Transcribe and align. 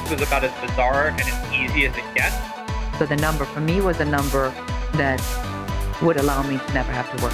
this 0.00 0.10
was 0.10 0.20
about 0.20 0.44
as 0.44 0.52
bizarre 0.60 1.08
and 1.08 1.20
as 1.22 1.52
easy 1.54 1.86
as 1.86 1.96
it 1.96 2.04
gets. 2.14 2.36
So 2.98 3.06
the 3.06 3.16
number 3.16 3.46
for 3.46 3.60
me 3.60 3.80
was 3.80 3.98
a 3.98 4.04
number 4.04 4.50
that 4.92 5.22
would 6.02 6.18
allow 6.18 6.42
me 6.42 6.58
to 6.58 6.72
never 6.74 6.92
have 6.92 7.10
to 7.16 7.22
work. 7.22 7.32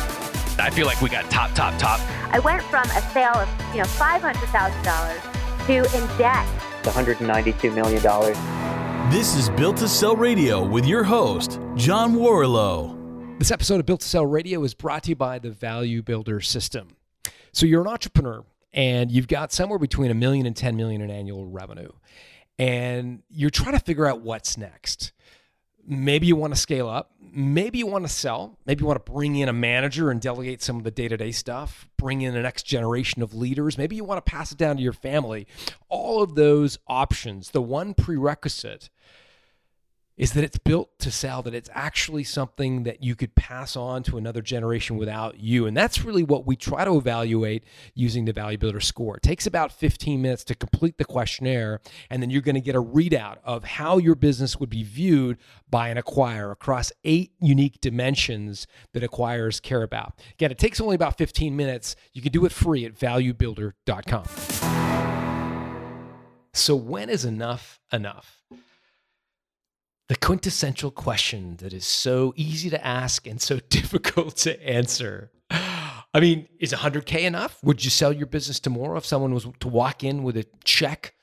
I 0.61 0.71
feel 0.71 0.87
like 0.87 1.01
we 1.03 1.09
got 1.09 1.29
top, 1.29 1.53
top, 1.55 1.77
top. 1.77 1.99
I 2.33 2.39
went 2.39 2.63
from 2.63 2.85
a 2.85 3.03
sale 3.13 3.35
of, 3.35 3.49
you 3.73 3.79
know, 3.79 3.85
$500,000 3.85 5.67
to 5.67 5.73
in 5.75 6.19
debt. 6.19 6.47
$192 6.83 7.75
million. 7.75 9.11
This 9.11 9.35
is 9.35 9.51
Built 9.51 9.79
to 9.79 9.89
Sell 9.89 10.15
Radio 10.15 10.65
with 10.65 10.87
your 10.87 11.03
host, 11.03 11.59
John 11.75 12.15
Warrillow. 12.15 13.39
This 13.41 13.51
episode 13.51 13.81
of 13.81 13.87
Built 13.87 14.03
to 14.03 14.09
Sell 14.09 14.27
Radio 14.27 14.63
is 14.63 14.73
brought 14.73 15.03
to 15.05 15.11
you 15.11 15.17
by 15.17 15.41
the 15.41 15.51
Value 15.51 16.01
Builder 16.01 16.41
System. 16.41 16.97
So 17.53 17.67
you're 17.67 17.83
an 17.83 17.89
entrepreneur 17.89 18.45
and 18.73 19.11
you've 19.11 19.29
got 19.29 19.53
somewhere 19.53 19.81
between 19.81 20.13
a 20.13 20.15
million 20.15 20.47
and 20.47 20.57
10 20.57 20.77
million 20.77 21.03
in 21.03 21.11
annual 21.11 21.45
revenue. 21.45 21.91
And 22.59 23.23
you're 23.29 23.51
trying 23.51 23.73
to 23.73 23.81
figure 23.81 24.07
out 24.07 24.21
what's 24.21 24.57
next. 24.57 25.13
Maybe 25.85 26.27
you 26.27 26.37
want 26.37 26.55
to 26.55 26.61
scale 26.61 26.89
up. 26.89 27.11
Maybe 27.19 27.79
you 27.79 27.87
want 27.87 28.05
to 28.05 28.13
sell. 28.13 28.59
Maybe 28.67 28.83
you 28.83 28.87
want 28.87 29.05
to 29.05 29.13
bring 29.13 29.37
in 29.37 29.49
a 29.49 29.53
manager 29.53 30.11
and 30.11 30.21
delegate 30.21 30.63
some 30.63 30.77
of 30.77 30.85
the 30.85 30.91
day 30.91 31.09
to 31.09 31.17
day 31.17 31.33
stuff, 31.33 31.89
bring 31.97 32.21
in 32.21 32.35
the 32.35 32.43
next 32.43 32.65
generation 32.65 33.23
of 33.23 33.35
leaders. 33.35 33.79
Maybe 33.79 33.97
you 33.97 34.05
want 34.05 34.25
to 34.25 34.31
pass 34.31 34.53
it 34.53 34.59
down 34.59 34.77
to 34.77 34.83
your 34.83 34.93
family. 34.93 35.47
All 35.89 36.23
of 36.23 36.35
those 36.35 36.79
options, 36.87 37.51
the 37.51 37.63
one 37.63 37.95
prerequisite 37.95 38.91
is 40.17 40.33
that 40.33 40.45
it's 40.45 40.59
built 40.59 40.99
to 40.99 41.11
sell, 41.11 41.43
that 41.43 41.55
it's 41.55 41.71
actually 41.73 42.25
something 42.25 42.83
that 42.83 43.03
you 43.03 43.15
could 43.15 43.35
pass 43.35 43.77
on 43.77 44.03
to 44.03 44.19
another 44.19 44.43
generation 44.43 44.97
without 44.97 45.41
you. 45.41 45.67
And 45.67 45.77
that's 45.77 46.05
really 46.05 46.23
what 46.23 46.47
we 46.47 46.55
try 46.55 46.85
to 46.85 46.97
evaluate 46.97 47.65
using 47.95 48.25
the 48.25 48.33
Value 48.33 48.59
Builder 48.59 48.81
score. 48.81 49.17
It 49.17 49.23
takes 49.23 49.47
about 49.47 49.73
15 49.73 50.21
minutes 50.21 50.45
to 50.45 50.55
complete 50.55 50.99
the 50.99 51.05
questionnaire, 51.05 51.81
and 52.11 52.23
then 52.23 52.31
you're 52.31 52.43
going 52.43 52.55
to 52.57 52.61
get 52.61 52.77
a 52.77 52.83
readout 52.83 53.39
of 53.45 53.65
how 53.65 53.99
your 53.99 54.15
business 54.15 54.61
would 54.61 54.71
be 54.71 54.83
viewed 54.83 55.39
by 55.71 55.89
an 55.89 55.97
acquirer 55.97 56.53
across 56.53 56.93
eight 57.05 57.33
unique 57.41 57.81
dimensions 57.81 58.67
that 58.93 59.03
acquirers 59.03 59.63
care 59.63 59.83
about. 59.83 60.21
Again, 60.33 60.51
it 60.51 60.59
takes 60.59 60.81
only 60.81 60.95
about 60.95 61.17
15 61.17 61.57
minutes. 61.57 61.97
You 62.13 62.21
can 62.21 62.33
do 62.33 62.45
it 62.45 62.53
free 62.53 62.85
at 62.85 62.95
valuebuilder.com. 62.95 64.27
So, 66.55 66.77
when 66.77 67.09
is 67.09 67.25
enough 67.25 67.81
enough? 67.91 68.43
The 70.13 70.19
quintessential 70.19 70.91
question 70.91 71.57
that 71.57 71.73
is 71.73 71.87
so 71.87 72.35
easy 72.37 72.69
to 72.69 72.87
ask 72.87 73.27
and 73.27 73.41
so 73.41 73.59
difficult 73.71 74.37
to 74.37 74.63
answer. 74.63 75.31
I 75.51 76.21
mean, 76.21 76.49
is 76.61 76.75
100K 76.75 77.21
enough? 77.21 77.59
Would 77.65 77.83
you 77.83 77.89
sell 77.89 78.13
your 78.13 78.27
business 78.27 78.61
tomorrow 78.61 78.99
if 78.99 79.07
someone 79.07 79.33
was 79.33 79.47
to 79.61 79.69
walk 79.69 80.05
in 80.05 80.23
with 80.23 80.37
a 80.37 80.45
check 80.65 81.15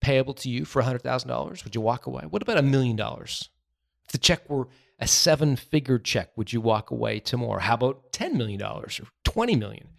payable 0.00 0.34
to 0.34 0.50
you 0.50 0.64
for 0.64 0.82
$100,000? 0.82 1.62
Would 1.62 1.76
you 1.76 1.80
walk 1.80 2.06
away? 2.08 2.24
What 2.28 2.42
about 2.42 2.58
a 2.58 2.62
million 2.62 2.96
dollars? 2.96 3.50
If 4.04 4.10
the 4.10 4.18
check 4.18 4.50
were 4.50 4.66
a 4.98 5.06
seven 5.06 5.54
figure 5.54 6.00
check, 6.00 6.30
would 6.34 6.52
you 6.52 6.60
walk 6.60 6.90
away 6.90 7.20
tomorrow? 7.20 7.60
How 7.60 7.74
about 7.74 8.12
$10 8.12 8.32
million 8.32 8.60
or 8.60 8.88
20 9.22 9.54
million? 9.54 9.90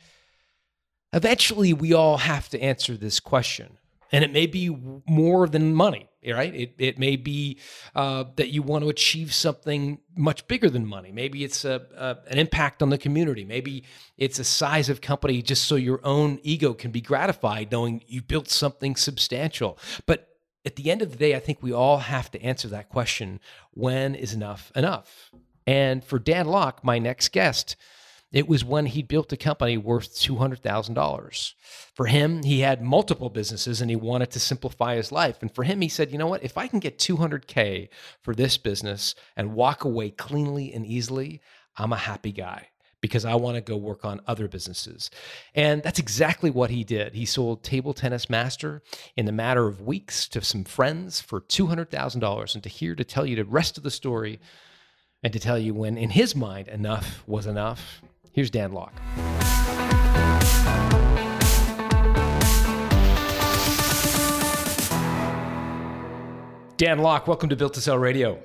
Eventually, 1.14 1.72
we 1.72 1.94
all 1.94 2.18
have 2.18 2.50
to 2.50 2.62
answer 2.62 2.98
this 2.98 3.22
question. 3.22 3.78
And 4.16 4.24
it 4.24 4.32
may 4.32 4.46
be 4.46 4.70
more 5.06 5.46
than 5.46 5.76
money, 5.76 6.10
right? 6.26 6.56
It, 6.56 6.76
it 6.78 6.98
may 6.98 7.18
be 7.18 7.60
uh, 7.94 8.24
that 8.38 8.48
you 8.48 8.62
want 8.62 8.86
to 8.86 8.90
achieve 8.90 9.34
something 9.34 10.00
much 10.16 10.48
bigger 10.48 10.70
than 10.70 10.86
money. 10.86 11.12
Maybe 11.12 11.44
it's 11.44 11.66
a, 11.66 11.82
a, 11.98 12.18
an 12.32 12.38
impact 12.38 12.82
on 12.82 12.92
the 12.92 12.98
community. 12.98 13.44
Maybe 13.44 13.84
it's 14.18 14.40
a 14.40 14.46
size 14.46 14.88
of 14.88 15.02
company 15.02 15.42
just 15.42 15.66
so 15.66 15.76
your 15.76 16.00
own 16.06 16.40
ego 16.44 16.74
can 16.74 16.92
be 16.92 17.02
gratified 17.02 17.74
knowing 17.74 18.04
you 18.08 18.22
built 18.22 18.48
something 18.48 18.96
substantial. 18.96 19.78
But 20.06 20.30
at 20.66 20.78
the 20.78 20.90
end 20.90 21.02
of 21.02 21.12
the 21.12 21.18
day, 21.18 21.36
I 21.36 21.40
think 21.40 21.62
we 21.62 21.74
all 21.74 21.98
have 21.98 22.32
to 22.32 22.42
answer 22.42 22.70
that 22.70 22.88
question 22.88 23.42
when 23.72 24.16
is 24.16 24.34
enough 24.34 24.72
enough? 24.78 25.30
And 25.68 26.06
for 26.06 26.20
Dan 26.20 26.48
Lok, 26.48 26.86
my 26.86 27.00
next 27.00 27.34
guest, 27.34 27.76
it 28.32 28.48
was 28.48 28.66
when 28.66 28.88
he 28.88 29.02
built 29.02 29.32
a 29.32 29.38
company 29.38 29.78
worth 29.78 30.14
$200,000. 30.16 31.54
For 31.94 32.06
him, 32.08 32.44
he 32.44 32.60
had 32.60 32.82
multiple 32.82 33.30
businesses 33.30 33.82
and 33.82 33.90
he 33.90 33.96
wanted 33.96 34.32
to 34.32 34.40
simplify 34.40 34.96
his 34.96 35.12
life. 35.12 35.38
And 35.42 35.54
for 35.54 35.64
him, 35.64 35.82
he 35.82 35.90
said, 35.90 36.12
you 36.12 36.18
know 36.18 36.28
what? 36.28 36.44
If 36.44 36.58
I 36.58 36.68
can 36.68 36.80
get 36.80 37.00
200K 37.00 37.90
for 38.22 38.36
this 38.36 38.58
business 38.58 39.16
and 39.38 39.54
walk 39.54 39.84
away 39.84 40.10
cleanly 40.10 40.74
and 40.74 40.86
easily, 40.86 41.42
I'm 41.78 41.94
a 41.94 41.98
happy 41.98 42.32
guy 42.32 42.70
because 43.02 43.24
I 43.24 43.36
want 43.36 43.56
to 43.56 43.62
go 43.62 43.78
work 43.78 44.04
on 44.04 44.20
other 44.26 44.48
businesses. 44.48 45.12
And 45.54 45.84
that's 45.84 46.00
exactly 46.00 46.50
what 46.50 46.72
he 46.72 46.84
did. 46.84 47.14
He 47.14 47.26
sold 47.26 47.64
Table 47.64 47.94
Tennis 47.94 48.30
Master 48.32 48.82
in 49.16 49.28
the 49.28 49.32
matter 49.32 49.68
of 49.68 49.82
weeks 49.82 50.28
to 50.30 50.42
some 50.42 50.64
friends 50.64 51.22
for 51.22 51.40
$200,000. 51.40 52.56
And 52.56 52.64
to 52.64 52.70
hear 52.70 52.96
to 52.96 53.04
tell 53.04 53.26
you 53.26 53.36
the 53.36 53.46
rest 53.46 53.78
of 53.78 53.84
the 53.84 53.92
story 53.92 54.40
and 55.22 55.32
to 55.34 55.40
tell 55.40 55.58
you 55.58 55.74
when, 55.74 55.98
in 55.98 56.10
his 56.10 56.36
mind, 56.36 56.68
enough 56.68 57.24
was 57.28 57.46
enough, 57.46 58.02
Here's 58.36 58.50
Dan 58.52 58.74
Lok. 58.74 58.92
Dan 66.76 67.00
Lok, 67.00 67.28
welcome 67.30 67.48
to 67.48 67.56
Built 67.56 67.76
to 67.76 67.80
Sell 67.80 67.98
Radio. 67.98 68.38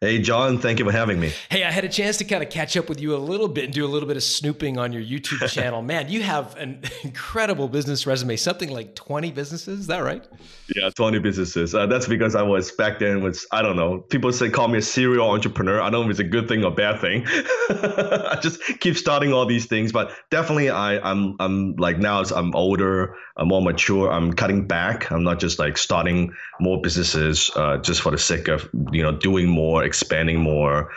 Hey, 0.00 0.20
John, 0.20 0.58
thank 0.58 0.78
you 0.78 0.84
for 0.84 0.92
having 0.92 1.18
me. 1.18 1.32
Hey, 1.50 1.64
I 1.64 1.72
had 1.72 1.84
a 1.84 1.88
chance 1.88 2.18
to 2.18 2.24
kind 2.24 2.40
of 2.40 2.50
catch 2.50 2.76
up 2.76 2.88
with 2.88 3.00
you 3.00 3.16
a 3.16 3.18
little 3.18 3.48
bit 3.48 3.64
and 3.64 3.72
do 3.74 3.84
a 3.84 3.88
little 3.88 4.06
bit 4.06 4.16
of 4.16 4.22
snooping 4.22 4.78
on 4.78 4.92
your 4.92 5.02
YouTube 5.02 5.48
channel. 5.50 5.82
Man, 5.82 6.08
you 6.08 6.22
have 6.22 6.54
an 6.56 6.82
incredible 7.02 7.66
business 7.66 8.06
resume, 8.06 8.36
something 8.36 8.70
like 8.70 8.94
20 8.94 9.32
businesses. 9.32 9.80
Is 9.80 9.86
that 9.88 10.04
right? 10.04 10.24
Yeah, 10.76 10.90
20 10.90 11.18
businesses. 11.18 11.74
Uh, 11.74 11.86
that's 11.86 12.06
because 12.06 12.36
I 12.36 12.42
was 12.42 12.70
back 12.70 13.00
then 13.00 13.24
was, 13.24 13.44
I 13.50 13.60
don't 13.60 13.74
know, 13.74 13.98
people 13.98 14.30
say 14.30 14.48
call 14.48 14.68
me 14.68 14.78
a 14.78 14.82
serial 14.82 15.28
entrepreneur. 15.30 15.80
I 15.80 15.90
don't 15.90 16.02
know 16.02 16.04
if 16.04 16.10
it's 16.10 16.20
a 16.20 16.24
good 16.24 16.46
thing 16.46 16.62
or 16.62 16.70
bad 16.70 17.00
thing. 17.00 17.24
I 17.26 18.38
just 18.40 18.62
keep 18.78 18.96
starting 18.96 19.32
all 19.32 19.46
these 19.46 19.66
things, 19.66 19.90
but 19.90 20.12
definitely 20.30 20.70
I, 20.70 21.00
I'm, 21.00 21.34
I'm 21.40 21.74
like 21.74 21.98
now 21.98 22.22
I'm 22.22 22.54
older, 22.54 23.16
I'm 23.36 23.48
more 23.48 23.62
mature, 23.62 24.12
I'm 24.12 24.32
cutting 24.32 24.64
back. 24.68 25.10
I'm 25.10 25.24
not 25.24 25.40
just 25.40 25.58
like 25.58 25.76
starting 25.76 26.32
more 26.60 26.80
businesses 26.80 27.50
uh, 27.56 27.78
just 27.78 28.02
for 28.02 28.12
the 28.12 28.18
sake 28.18 28.46
of, 28.46 28.68
you 28.92 29.02
know, 29.02 29.10
doing 29.10 29.48
more 29.48 29.87
expanding 29.88 30.40
more. 30.40 30.90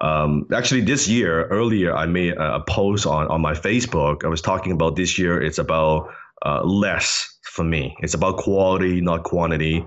Um, 0.00 0.46
actually, 0.52 0.82
this 0.82 1.06
year, 1.08 1.46
earlier, 1.48 1.94
I 1.94 2.06
made 2.06 2.34
a 2.36 2.60
post 2.60 3.06
on, 3.06 3.28
on 3.28 3.40
my 3.40 3.54
Facebook. 3.54 4.24
I 4.24 4.28
was 4.28 4.40
talking 4.40 4.72
about 4.72 4.96
this 4.96 5.18
year, 5.18 5.40
it's 5.40 5.58
about 5.58 6.08
uh, 6.44 6.62
less 6.64 7.38
for 7.42 7.64
me. 7.64 7.96
It's 8.00 8.14
about 8.14 8.38
quality, 8.38 9.00
not 9.00 9.24
quantity. 9.24 9.84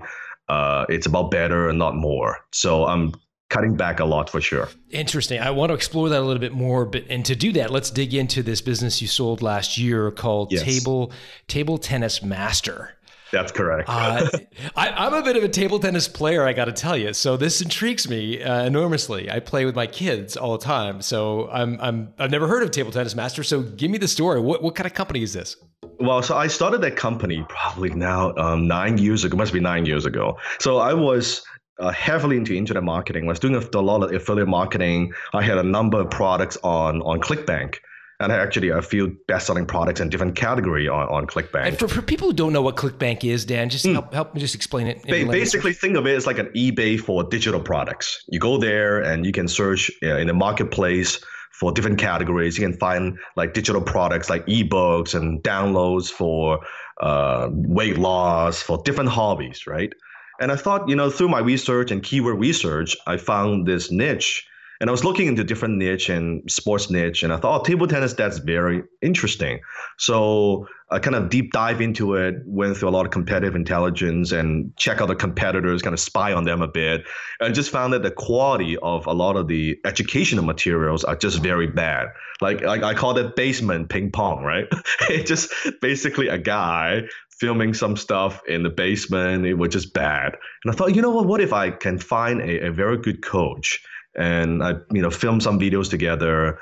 Uh, 0.48 0.84
it's 0.88 1.06
about 1.06 1.30
better 1.30 1.68
and 1.68 1.78
not 1.78 1.94
more. 1.94 2.38
So 2.52 2.84
I'm 2.86 3.12
cutting 3.52 3.76
back 3.76 4.00
a 4.00 4.04
lot 4.04 4.30
for 4.30 4.40
sure. 4.40 4.68
Interesting. 4.90 5.40
I 5.40 5.50
want 5.50 5.70
to 5.70 5.74
explore 5.74 6.08
that 6.08 6.18
a 6.18 6.24
little 6.24 6.40
bit 6.40 6.52
more, 6.54 6.86
but 6.86 7.04
and 7.10 7.24
to 7.26 7.36
do 7.36 7.52
that, 7.52 7.70
let's 7.70 7.90
dig 7.90 8.14
into 8.14 8.42
this 8.42 8.60
business 8.60 9.02
you 9.02 9.08
sold 9.08 9.42
last 9.42 9.76
year 9.78 10.10
called 10.10 10.52
yes. 10.52 10.62
Table 10.62 11.12
Table 11.48 11.78
Tennis 11.78 12.22
Master. 12.22 12.96
That's 13.32 13.50
correct. 13.50 13.88
uh, 13.88 14.28
I, 14.76 15.06
am 15.06 15.14
a 15.14 15.22
bit 15.22 15.36
of 15.36 15.42
a 15.42 15.48
table 15.48 15.78
tennis 15.78 16.06
player, 16.06 16.44
I 16.46 16.52
got 16.52 16.66
to 16.66 16.72
tell 16.72 16.96
you. 16.96 17.14
So 17.14 17.36
this 17.38 17.62
intrigues 17.62 18.08
me 18.08 18.42
uh, 18.42 18.64
enormously. 18.64 19.30
I 19.30 19.40
play 19.40 19.64
with 19.64 19.74
my 19.74 19.86
kids 19.86 20.36
all 20.36 20.56
the 20.56 20.64
time. 20.64 21.00
So 21.00 21.48
I'm, 21.50 21.80
I'm, 21.80 22.12
I've 22.18 22.30
never 22.30 22.46
heard 22.46 22.62
of 22.62 22.70
Table 22.70 22.92
Tennis 22.92 23.14
Master. 23.14 23.42
So 23.42 23.62
give 23.62 23.90
me 23.90 23.96
the 23.96 24.08
story. 24.08 24.38
What, 24.40 24.62
what 24.62 24.74
kind 24.74 24.86
of 24.86 24.92
company 24.92 25.22
is 25.22 25.32
this? 25.32 25.56
Well, 25.98 26.22
so 26.22 26.36
I 26.36 26.46
started 26.46 26.82
that 26.82 26.96
company 26.96 27.44
probably 27.48 27.90
now 27.90 28.34
um, 28.36 28.68
nine 28.68 28.98
years 28.98 29.24
ago. 29.24 29.36
Must 29.36 29.52
be 29.52 29.60
nine 29.60 29.86
years 29.86 30.04
ago. 30.04 30.36
So 30.58 30.78
I 30.78 30.92
was 30.92 31.42
uh, 31.78 31.90
heavily 31.90 32.36
into 32.36 32.54
internet 32.54 32.82
marketing. 32.82 33.24
I 33.24 33.28
was 33.28 33.38
doing 33.38 33.54
a, 33.54 33.78
a 33.78 33.80
lot 33.80 34.02
of 34.02 34.12
affiliate 34.12 34.48
marketing. 34.48 35.12
I 35.32 35.42
had 35.42 35.58
a 35.58 35.62
number 35.62 36.00
of 36.00 36.10
products 36.10 36.58
on 36.62 37.00
on 37.02 37.20
ClickBank 37.20 37.76
and 38.22 38.32
actually 38.32 38.68
a 38.68 38.82
few 38.82 39.16
best-selling 39.26 39.66
products 39.66 40.00
in 40.00 40.08
different 40.08 40.36
category 40.36 40.88
on, 40.88 41.08
on 41.08 41.26
ClickBank. 41.26 41.66
And 41.66 41.78
for, 41.78 41.88
for 41.88 42.02
people 42.02 42.28
who 42.28 42.34
don't 42.34 42.52
know 42.52 42.62
what 42.62 42.76
ClickBank 42.76 43.24
is, 43.24 43.44
Dan, 43.44 43.68
just 43.68 43.84
mm. 43.84 43.92
help, 43.92 44.14
help 44.14 44.34
me 44.34 44.40
just 44.40 44.54
explain 44.54 44.86
it. 44.86 45.02
Ba- 45.02 45.26
basically, 45.26 45.72
think 45.72 45.96
of 45.96 46.06
it 46.06 46.14
as 46.14 46.26
like 46.26 46.38
an 46.38 46.46
eBay 46.48 46.98
for 46.98 47.24
digital 47.24 47.60
products. 47.60 48.24
You 48.28 48.38
go 48.38 48.58
there 48.58 49.00
and 49.00 49.26
you 49.26 49.32
can 49.32 49.48
search 49.48 49.90
uh, 50.02 50.16
in 50.16 50.26
the 50.28 50.34
marketplace 50.34 51.22
for 51.50 51.72
different 51.72 51.98
categories. 51.98 52.58
You 52.58 52.66
can 52.66 52.76
find 52.78 53.18
like 53.36 53.54
digital 53.54 53.82
products 53.82 54.30
like 54.30 54.46
ebooks 54.46 55.14
and 55.14 55.42
downloads 55.42 56.10
for 56.10 56.60
uh, 57.00 57.48
weight 57.50 57.98
loss, 57.98 58.62
for 58.62 58.82
different 58.84 59.10
hobbies, 59.10 59.66
right? 59.66 59.92
And 60.40 60.50
I 60.50 60.56
thought, 60.56 60.88
you 60.88 60.96
know, 60.96 61.10
through 61.10 61.28
my 61.28 61.38
research 61.40 61.90
and 61.90 62.02
keyword 62.02 62.40
research, 62.40 62.96
I 63.06 63.16
found 63.16 63.66
this 63.66 63.90
niche 63.90 64.46
and 64.82 64.90
I 64.90 64.92
was 64.92 65.04
looking 65.04 65.28
into 65.28 65.44
different 65.44 65.78
niche 65.78 66.08
and 66.08 66.42
sports 66.50 66.90
niche, 66.90 67.22
and 67.22 67.32
I 67.32 67.36
thought, 67.36 67.60
oh, 67.60 67.62
table 67.62 67.86
tennis, 67.86 68.14
that's 68.14 68.38
very 68.38 68.82
interesting. 69.00 69.60
So 69.96 70.66
I 70.90 70.98
kind 70.98 71.14
of 71.14 71.30
deep 71.30 71.52
dive 71.52 71.80
into 71.80 72.16
it, 72.16 72.42
went 72.46 72.76
through 72.76 72.88
a 72.88 72.90
lot 72.90 73.06
of 73.06 73.12
competitive 73.12 73.54
intelligence 73.54 74.32
and 74.32 74.76
check 74.76 75.00
out 75.00 75.06
the 75.06 75.14
competitors, 75.14 75.82
kind 75.82 75.94
of 75.94 76.00
spy 76.00 76.32
on 76.32 76.42
them 76.46 76.62
a 76.62 76.66
bit, 76.66 77.04
and 77.38 77.54
just 77.54 77.70
found 77.70 77.92
that 77.92 78.02
the 78.02 78.10
quality 78.10 78.76
of 78.78 79.06
a 79.06 79.12
lot 79.12 79.36
of 79.36 79.46
the 79.46 79.78
educational 79.84 80.44
materials 80.44 81.04
are 81.04 81.14
just 81.14 81.38
very 81.38 81.68
bad. 81.68 82.08
Like, 82.40 82.62
like 82.62 82.82
I 82.82 82.92
call 82.92 83.16
it 83.16 83.36
basement 83.36 83.88
ping 83.88 84.10
pong, 84.10 84.42
right? 84.42 84.66
it's 85.08 85.28
just 85.28 85.52
basically 85.80 86.26
a 86.26 86.38
guy 86.38 87.02
filming 87.30 87.72
some 87.72 87.96
stuff 87.96 88.40
in 88.48 88.64
the 88.64 88.70
basement. 88.70 89.46
It 89.46 89.54
was 89.54 89.72
just 89.72 89.94
bad. 89.94 90.36
And 90.64 90.74
I 90.74 90.76
thought, 90.76 90.96
you 90.96 91.02
know 91.02 91.10
what? 91.10 91.26
What 91.26 91.40
if 91.40 91.52
I 91.52 91.70
can 91.70 91.98
find 91.98 92.40
a, 92.40 92.66
a 92.66 92.72
very 92.72 92.98
good 92.98 93.22
coach 93.22 93.80
and 94.16 94.62
I, 94.62 94.74
you 94.92 95.02
know, 95.02 95.10
film 95.10 95.40
some 95.40 95.58
videos 95.58 95.90
together? 95.90 96.58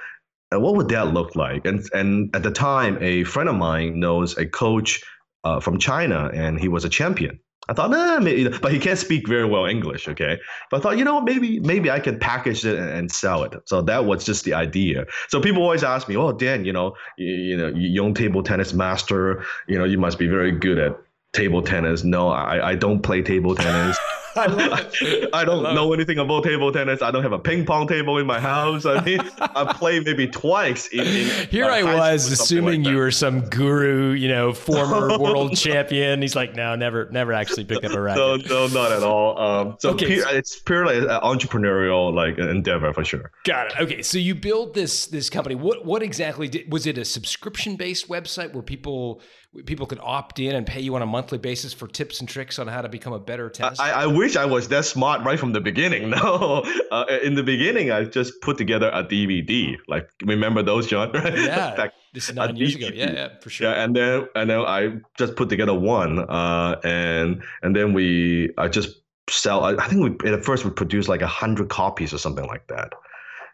And 0.52 0.62
what 0.62 0.74
would 0.76 0.88
that 0.88 1.14
look 1.14 1.36
like? 1.36 1.64
And 1.64 1.84
and 1.94 2.34
at 2.34 2.42
the 2.42 2.50
time, 2.50 2.98
a 3.00 3.24
friend 3.24 3.48
of 3.48 3.54
mine 3.54 4.00
knows 4.00 4.36
a 4.36 4.46
coach 4.46 5.02
uh, 5.44 5.60
from 5.60 5.78
China, 5.78 6.30
and 6.34 6.58
he 6.58 6.68
was 6.68 6.84
a 6.84 6.88
champion. 6.88 7.38
I 7.68 7.72
thought, 7.72 7.90
nah, 7.90 8.18
maybe, 8.18 8.48
but 8.48 8.72
he 8.72 8.80
can't 8.80 8.98
speak 8.98 9.28
very 9.28 9.44
well 9.44 9.64
English. 9.66 10.08
Okay, 10.08 10.40
but 10.70 10.78
I 10.78 10.80
thought, 10.80 10.98
you 10.98 11.04
know, 11.04 11.20
maybe 11.20 11.60
maybe 11.60 11.88
I 11.88 12.00
can 12.00 12.18
package 12.18 12.66
it 12.66 12.76
and, 12.76 12.90
and 12.90 13.12
sell 13.12 13.44
it. 13.44 13.54
So 13.66 13.80
that 13.82 14.06
was 14.06 14.24
just 14.24 14.44
the 14.44 14.54
idea. 14.54 15.04
So 15.28 15.40
people 15.40 15.62
always 15.62 15.84
ask 15.84 16.08
me, 16.08 16.16
oh, 16.16 16.32
Dan, 16.32 16.64
you 16.64 16.72
know, 16.72 16.96
you, 17.16 17.32
you 17.32 17.56
know, 17.56 17.68
young 17.68 18.12
table 18.12 18.42
tennis 18.42 18.72
master, 18.72 19.44
you 19.68 19.78
know, 19.78 19.84
you 19.84 19.98
must 19.98 20.18
be 20.18 20.26
very 20.26 20.50
good 20.50 20.78
at 20.78 20.98
table 21.32 21.62
tennis. 21.62 22.02
No, 22.02 22.30
I, 22.30 22.70
I 22.70 22.74
don't 22.74 23.02
play 23.02 23.22
table 23.22 23.54
tennis. 23.54 23.96
I, 24.36 25.28
I, 25.32 25.44
don't 25.44 25.66
I 25.66 25.74
know 25.74 25.92
it. 25.92 25.96
anything 25.96 26.18
about 26.18 26.44
table 26.44 26.72
tennis. 26.72 27.02
I 27.02 27.10
don't 27.10 27.22
have 27.22 27.32
a 27.32 27.38
ping 27.38 27.64
pong 27.64 27.88
table 27.88 28.18
in 28.18 28.26
my 28.26 28.40
house. 28.40 28.86
I 28.86 29.02
mean, 29.02 29.20
I 29.38 29.72
played 29.72 30.04
maybe 30.04 30.26
twice. 30.26 30.88
In, 30.88 31.00
in 31.00 31.48
Here 31.48 31.66
I 31.66 31.82
was 31.82 32.30
assuming 32.30 32.84
like 32.84 32.92
you 32.92 32.98
were 32.98 33.10
some 33.10 33.40
guru, 33.48 34.12
you 34.12 34.28
know, 34.28 34.52
former 34.52 35.18
world 35.18 35.56
champion. 35.56 36.22
He's 36.22 36.36
like, 36.36 36.54
no, 36.54 36.76
never, 36.76 37.08
never 37.10 37.32
actually 37.32 37.64
picked 37.64 37.84
up 37.84 37.92
a 37.92 38.00
racket. 38.00 38.48
No, 38.48 38.66
no, 38.66 38.66
not 38.68 38.92
at 38.92 39.02
all. 39.02 39.38
Um, 39.38 39.76
so 39.80 39.90
okay. 39.90 40.06
Pure, 40.06 40.28
it's 40.30 40.58
purely 40.60 40.98
an 40.98 41.06
entrepreneurial 41.06 42.12
like 42.14 42.38
endeavor 42.38 42.92
for 42.92 43.04
sure. 43.04 43.32
Got 43.44 43.72
it. 43.72 43.80
Okay, 43.80 44.02
so 44.02 44.18
you 44.18 44.34
build 44.34 44.74
this 44.74 45.06
this 45.06 45.30
company. 45.30 45.54
What 45.54 45.84
what 45.84 46.02
exactly 46.02 46.48
did, 46.48 46.70
was 46.72 46.86
it? 46.86 46.98
A 46.98 47.04
subscription 47.04 47.76
based 47.76 48.08
website 48.08 48.52
where 48.52 48.62
people 48.62 49.22
people 49.66 49.84
could 49.84 49.98
opt 50.00 50.38
in 50.38 50.54
and 50.54 50.64
pay 50.64 50.80
you 50.80 50.94
on 50.94 51.02
a 51.02 51.06
monthly 51.06 51.38
basis 51.38 51.72
for 51.72 51.88
tips 51.88 52.20
and 52.20 52.28
tricks 52.28 52.58
on 52.58 52.68
how 52.68 52.80
to 52.80 52.88
become 52.88 53.12
a 53.12 53.18
better 53.18 53.50
tennis. 53.50 53.80
I, 53.80 53.90
I 54.02 54.06
wish 54.06 54.36
I 54.36 54.44
was 54.44 54.68
that 54.68 54.84
smart 54.84 55.24
right 55.24 55.38
from 55.38 55.52
the 55.52 55.60
beginning. 55.60 56.10
No, 56.20 56.64
uh, 56.90 57.04
in 57.22 57.34
the 57.34 57.42
beginning, 57.42 57.90
I 57.90 58.04
just 58.04 58.40
put 58.42 58.58
together 58.58 58.90
a 58.92 59.02
DVD. 59.02 59.76
Like, 59.88 60.08
remember 60.24 60.62
those, 60.62 60.86
John? 60.86 61.10
Yeah, 61.14 61.74
Back, 61.74 61.92
this 62.14 62.28
is 62.28 62.34
nine 62.34 62.56
years 62.56 62.76
DVD. 62.76 62.88
ago. 62.88 62.96
Yeah, 62.96 63.12
yeah, 63.12 63.28
for 63.40 63.50
sure. 63.50 63.70
Yeah, 63.70 63.82
and 63.82 63.94
then 63.96 64.28
and 64.34 64.50
then 64.50 64.60
I 64.60 64.98
just 65.18 65.36
put 65.36 65.48
together 65.48 65.74
one, 65.74 66.18
uh, 66.20 66.80
and 66.84 67.42
and 67.62 67.74
then 67.74 67.92
we 67.92 68.50
I 68.58 68.68
just 68.68 69.00
sell. 69.28 69.64
I, 69.64 69.74
I 69.74 69.88
think 69.88 70.22
we 70.22 70.32
at 70.32 70.44
first 70.44 70.64
we 70.64 70.70
produced 70.70 71.08
like 71.08 71.22
a 71.22 71.26
hundred 71.28 71.68
copies 71.68 72.12
or 72.12 72.18
something 72.18 72.46
like 72.46 72.66
that. 72.68 72.92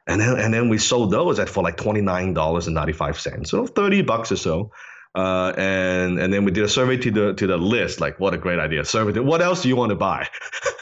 And 0.09 0.21
then, 0.21 0.39
and 0.39 0.55
then 0.55 0.69
we 0.69 0.79
sold 0.79 1.11
those 1.11 1.39
at 1.39 1.49
for 1.49 1.63
like 1.63 1.77
twenty 1.77 2.01
nine 2.01 2.35
dollars 2.35 2.67
and 2.67 2.75
ninety 2.75 2.93
five 2.93 3.19
cents, 3.19 3.51
so 3.51 3.67
thirty 3.67 4.03
bucks 4.03 4.31
or 4.31 4.37
so. 4.37 4.71
Uh, 5.17 5.55
and 5.57 6.21
and 6.21 6.31
then 6.31 6.45
we 6.45 6.53
did 6.53 6.63
a 6.63 6.69
survey 6.69 6.99
to 6.99 7.11
the 7.11 7.33
to 7.35 7.47
the 7.47 7.57
list. 7.57 8.01
Like, 8.01 8.21
what 8.21 8.35
a 8.35 8.37
great 8.39 8.59
idea! 8.59 8.85
Survey. 8.85 9.13
To, 9.13 9.23
What 9.23 9.41
else 9.41 9.63
do 9.63 9.69
you 9.69 9.77
want 9.77 9.89
to 9.89 9.97
buy? 9.97 10.29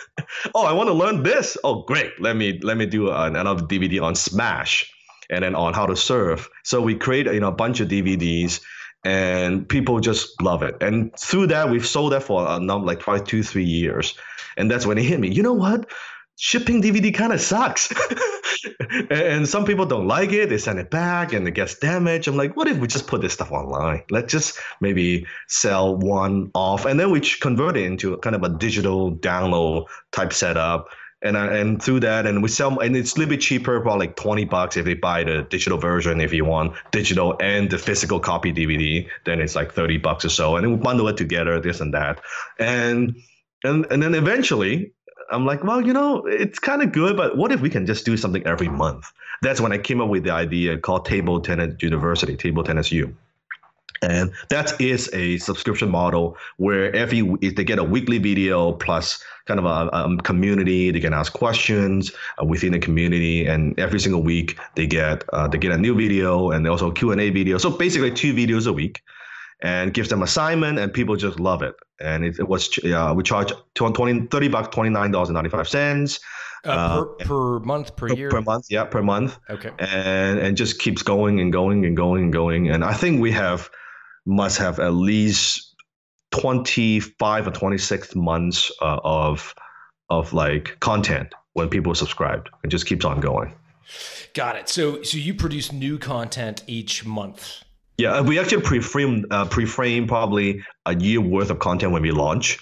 oh, 0.56 0.64
I 0.66 0.72
want 0.72 0.88
to 0.88 0.92
learn 0.92 1.22
this. 1.22 1.56
Oh, 1.62 1.82
great. 1.82 2.20
Let 2.20 2.36
me 2.36 2.58
let 2.60 2.76
me 2.76 2.84
do 2.84 3.12
an, 3.12 3.36
another 3.36 3.62
DVD 3.62 4.02
on 4.02 4.16
Smash, 4.16 4.92
and 5.30 5.44
then 5.44 5.54
on 5.54 5.72
how 5.72 5.86
to 5.86 5.94
serve. 5.94 6.48
So 6.64 6.82
we 6.82 6.96
create 6.96 7.26
you 7.26 7.38
know 7.38 7.48
a 7.48 7.52
bunch 7.52 7.78
of 7.78 7.86
DVDs, 7.86 8.60
and 9.04 9.68
people 9.68 10.00
just 10.00 10.42
love 10.42 10.64
it. 10.64 10.82
And 10.82 11.16
through 11.16 11.46
that, 11.48 11.70
we've 11.70 11.86
sold 11.86 12.12
that 12.12 12.24
for 12.24 12.44
a 12.44 12.58
number 12.58 12.88
like 12.88 13.02
five, 13.02 13.24
two, 13.24 13.44
three 13.44 13.64
years. 13.64 14.18
And 14.56 14.68
that's 14.68 14.84
when 14.84 14.98
it 14.98 15.04
hit 15.04 15.20
me. 15.20 15.30
You 15.32 15.44
know 15.44 15.52
what? 15.52 15.88
Shipping 16.36 16.82
DVD 16.82 17.14
kind 17.14 17.32
of 17.32 17.40
sucks. 17.40 17.92
and 19.10 19.48
some 19.48 19.64
people 19.64 19.86
don't 19.86 20.06
like 20.06 20.32
it. 20.32 20.48
They 20.48 20.58
send 20.58 20.78
it 20.78 20.90
back 20.90 21.32
and 21.32 21.46
it 21.46 21.52
gets 21.52 21.76
damaged. 21.76 22.28
I'm 22.28 22.36
like, 22.36 22.56
what 22.56 22.68
if 22.68 22.78
we 22.78 22.86
just 22.86 23.06
put 23.06 23.20
this 23.20 23.34
stuff 23.34 23.52
online? 23.52 24.02
Let's 24.10 24.32
just 24.32 24.58
maybe 24.80 25.26
sell 25.48 25.96
one 25.96 26.50
off. 26.54 26.84
And 26.84 26.98
then 26.98 27.10
we 27.10 27.20
convert 27.20 27.76
it 27.76 27.84
into 27.84 28.16
kind 28.18 28.36
of 28.36 28.42
a 28.42 28.48
digital 28.48 29.16
download 29.16 29.86
type 30.12 30.32
setup. 30.32 30.88
And, 31.22 31.38
uh, 31.38 31.48
and 31.50 31.82
through 31.82 32.00
that, 32.00 32.26
and 32.26 32.42
we 32.42 32.50
sell, 32.50 32.78
and 32.80 32.94
it's 32.94 33.16
a 33.16 33.18
little 33.18 33.30
bit 33.30 33.40
cheaper, 33.40 33.80
probably 33.80 34.08
like 34.08 34.16
20 34.16 34.44
bucks 34.44 34.76
if 34.76 34.84
they 34.84 34.92
buy 34.92 35.24
the 35.24 35.46
digital 35.48 35.78
version. 35.78 36.20
If 36.20 36.34
you 36.34 36.44
want 36.44 36.74
digital 36.90 37.34
and 37.40 37.70
the 37.70 37.78
physical 37.78 38.20
copy 38.20 38.52
DVD, 38.52 39.08
then 39.24 39.40
it's 39.40 39.56
like 39.56 39.72
30 39.72 39.96
bucks 39.98 40.26
or 40.26 40.28
so. 40.28 40.56
And 40.56 40.64
then 40.64 40.72
we 40.72 40.76
bundle 40.76 41.08
it 41.08 41.16
together, 41.16 41.58
this 41.60 41.80
and 41.80 41.94
that. 41.94 42.20
And 42.58 43.16
and 43.64 43.86
and 43.90 44.02
then 44.02 44.14
eventually 44.14 44.92
I'm 45.30 45.46
like, 45.46 45.64
well, 45.64 45.84
you 45.84 45.92
know, 45.92 46.24
it's 46.26 46.58
kind 46.58 46.82
of 46.82 46.92
good, 46.92 47.16
but 47.16 47.36
what 47.36 47.52
if 47.52 47.60
we 47.60 47.70
can 47.70 47.86
just 47.86 48.04
do 48.04 48.16
something 48.16 48.46
every 48.46 48.68
month? 48.68 49.12
That's 49.42 49.60
when 49.60 49.72
I 49.72 49.78
came 49.78 50.00
up 50.00 50.08
with 50.08 50.24
the 50.24 50.32
idea 50.32 50.78
called 50.78 51.04
Table 51.04 51.40
Tennis 51.40 51.82
University, 51.82 52.36
Table 52.36 52.64
Tennis 52.64 52.92
U. 52.92 53.14
And 54.02 54.32
that 54.50 54.78
is 54.80 55.08
a 55.14 55.38
subscription 55.38 55.88
model 55.88 56.36
where 56.58 56.94
every 56.94 57.22
they 57.40 57.64
get 57.64 57.78
a 57.78 57.84
weekly 57.84 58.18
video 58.18 58.72
plus 58.72 59.22
kind 59.46 59.58
of 59.58 59.64
a, 59.64 59.88
a 59.96 60.16
community. 60.22 60.90
They 60.90 61.00
can 61.00 61.14
ask 61.14 61.32
questions 61.32 62.12
uh, 62.40 62.44
within 62.44 62.72
the 62.72 62.78
community, 62.78 63.46
and 63.46 63.78
every 63.78 64.00
single 64.00 64.22
week 64.22 64.58
they 64.74 64.86
get 64.86 65.24
uh, 65.32 65.48
they 65.48 65.58
get 65.58 65.72
a 65.72 65.78
new 65.78 65.94
video 65.94 66.50
and 66.50 66.68
also 66.68 66.90
Q 66.90 67.12
and 67.12 67.20
A 67.20 67.30
video. 67.30 67.56
So 67.56 67.70
basically, 67.70 68.10
two 68.10 68.34
videos 68.34 68.66
a 68.66 68.72
week 68.72 69.02
and 69.64 69.94
gives 69.94 70.10
them 70.10 70.22
assignment 70.22 70.78
and 70.78 70.92
people 70.92 71.16
just 71.16 71.40
love 71.40 71.62
it. 71.62 71.74
And 71.98 72.22
it, 72.24 72.38
it 72.38 72.46
was 72.46 72.78
uh, 72.84 73.14
we 73.16 73.22
charge 73.22 73.50
20 73.74 74.26
30 74.26 74.48
bucks 74.48 74.68
29 74.68 75.10
dollars 75.10 75.30
and 75.30 75.34
95 75.34 75.68
cents 75.68 76.20
uh, 76.66 76.68
uh, 76.68 77.04
per, 77.04 77.24
per 77.24 77.58
month 77.60 77.96
per, 77.96 78.08
per, 78.08 78.14
year? 78.14 78.30
per 78.30 78.42
month 78.42 78.66
yeah 78.68 78.84
per 78.84 79.02
month. 79.02 79.38
Okay. 79.48 79.70
And 79.78 80.38
and 80.38 80.56
just 80.56 80.78
keeps 80.78 81.02
going 81.02 81.40
and 81.40 81.50
going 81.50 81.84
and 81.86 81.96
going 81.96 82.24
and 82.24 82.32
going. 82.32 82.68
And 82.68 82.84
i 82.84 82.92
think 82.92 83.20
we 83.20 83.32
have 83.32 83.70
must 84.26 84.58
have 84.58 84.78
at 84.80 84.92
least 84.92 85.74
25 86.32 87.46
or 87.46 87.50
26 87.50 88.14
months 88.14 88.70
uh, 88.82 88.98
of 89.02 89.54
of 90.10 90.34
like 90.34 90.78
content 90.80 91.34
when 91.54 91.70
people 91.70 91.94
subscribed. 91.94 92.50
It 92.64 92.68
just 92.68 92.84
keeps 92.84 93.04
on 93.06 93.20
going. 93.20 93.54
Got 94.34 94.56
it. 94.56 94.68
So 94.68 95.02
so 95.02 95.16
you 95.16 95.32
produce 95.32 95.72
new 95.72 95.98
content 95.98 96.62
each 96.66 97.06
month 97.06 97.63
yeah, 97.96 98.14
uh, 98.14 98.22
we 98.22 98.38
actually 98.38 98.62
pre-frame 98.62 99.26
uh, 99.30 99.44
pre-frame 99.46 100.06
probably 100.06 100.64
a 100.86 100.94
year 100.94 101.20
worth 101.20 101.50
of 101.50 101.58
content 101.58 101.92
when 101.92 102.02
we 102.02 102.10
launch, 102.10 102.58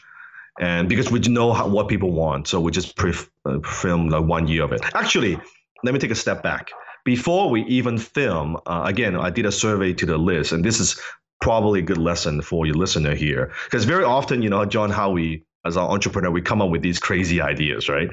and 0.60 0.88
because 0.88 1.10
we 1.10 1.18
know 1.20 1.52
how, 1.52 1.66
what 1.68 1.88
people 1.88 2.12
want, 2.12 2.48
so 2.48 2.60
we 2.60 2.70
just 2.70 2.96
pre-film 2.96 4.08
uh, 4.08 4.20
like 4.20 4.28
one 4.28 4.46
year 4.46 4.62
of 4.62 4.72
it. 4.72 4.82
Actually, 4.94 5.38
let 5.82 5.94
me 5.94 5.98
take 5.98 6.10
a 6.10 6.16
step 6.16 6.42
back. 6.42 6.70
Before 7.04 7.50
we 7.50 7.64
even 7.64 7.98
film, 7.98 8.56
uh, 8.66 8.82
again, 8.84 9.16
I 9.16 9.30
did 9.30 9.46
a 9.46 9.52
survey 9.52 9.92
to 9.94 10.06
the 10.06 10.18
list, 10.18 10.52
and 10.52 10.64
this 10.64 10.78
is 10.80 11.00
probably 11.40 11.80
a 11.80 11.82
good 11.82 11.98
lesson 11.98 12.42
for 12.42 12.66
your 12.66 12.76
listener 12.76 13.14
here, 13.14 13.52
because 13.64 13.84
very 13.84 14.04
often, 14.04 14.42
you 14.42 14.50
know, 14.50 14.64
John, 14.64 14.90
how 14.90 15.10
we 15.10 15.44
as 15.64 15.76
an 15.76 15.82
entrepreneur, 15.82 16.30
we 16.30 16.42
come 16.42 16.60
up 16.60 16.70
with 16.70 16.82
these 16.82 16.98
crazy 16.98 17.40
ideas, 17.40 17.88
right? 17.88 18.10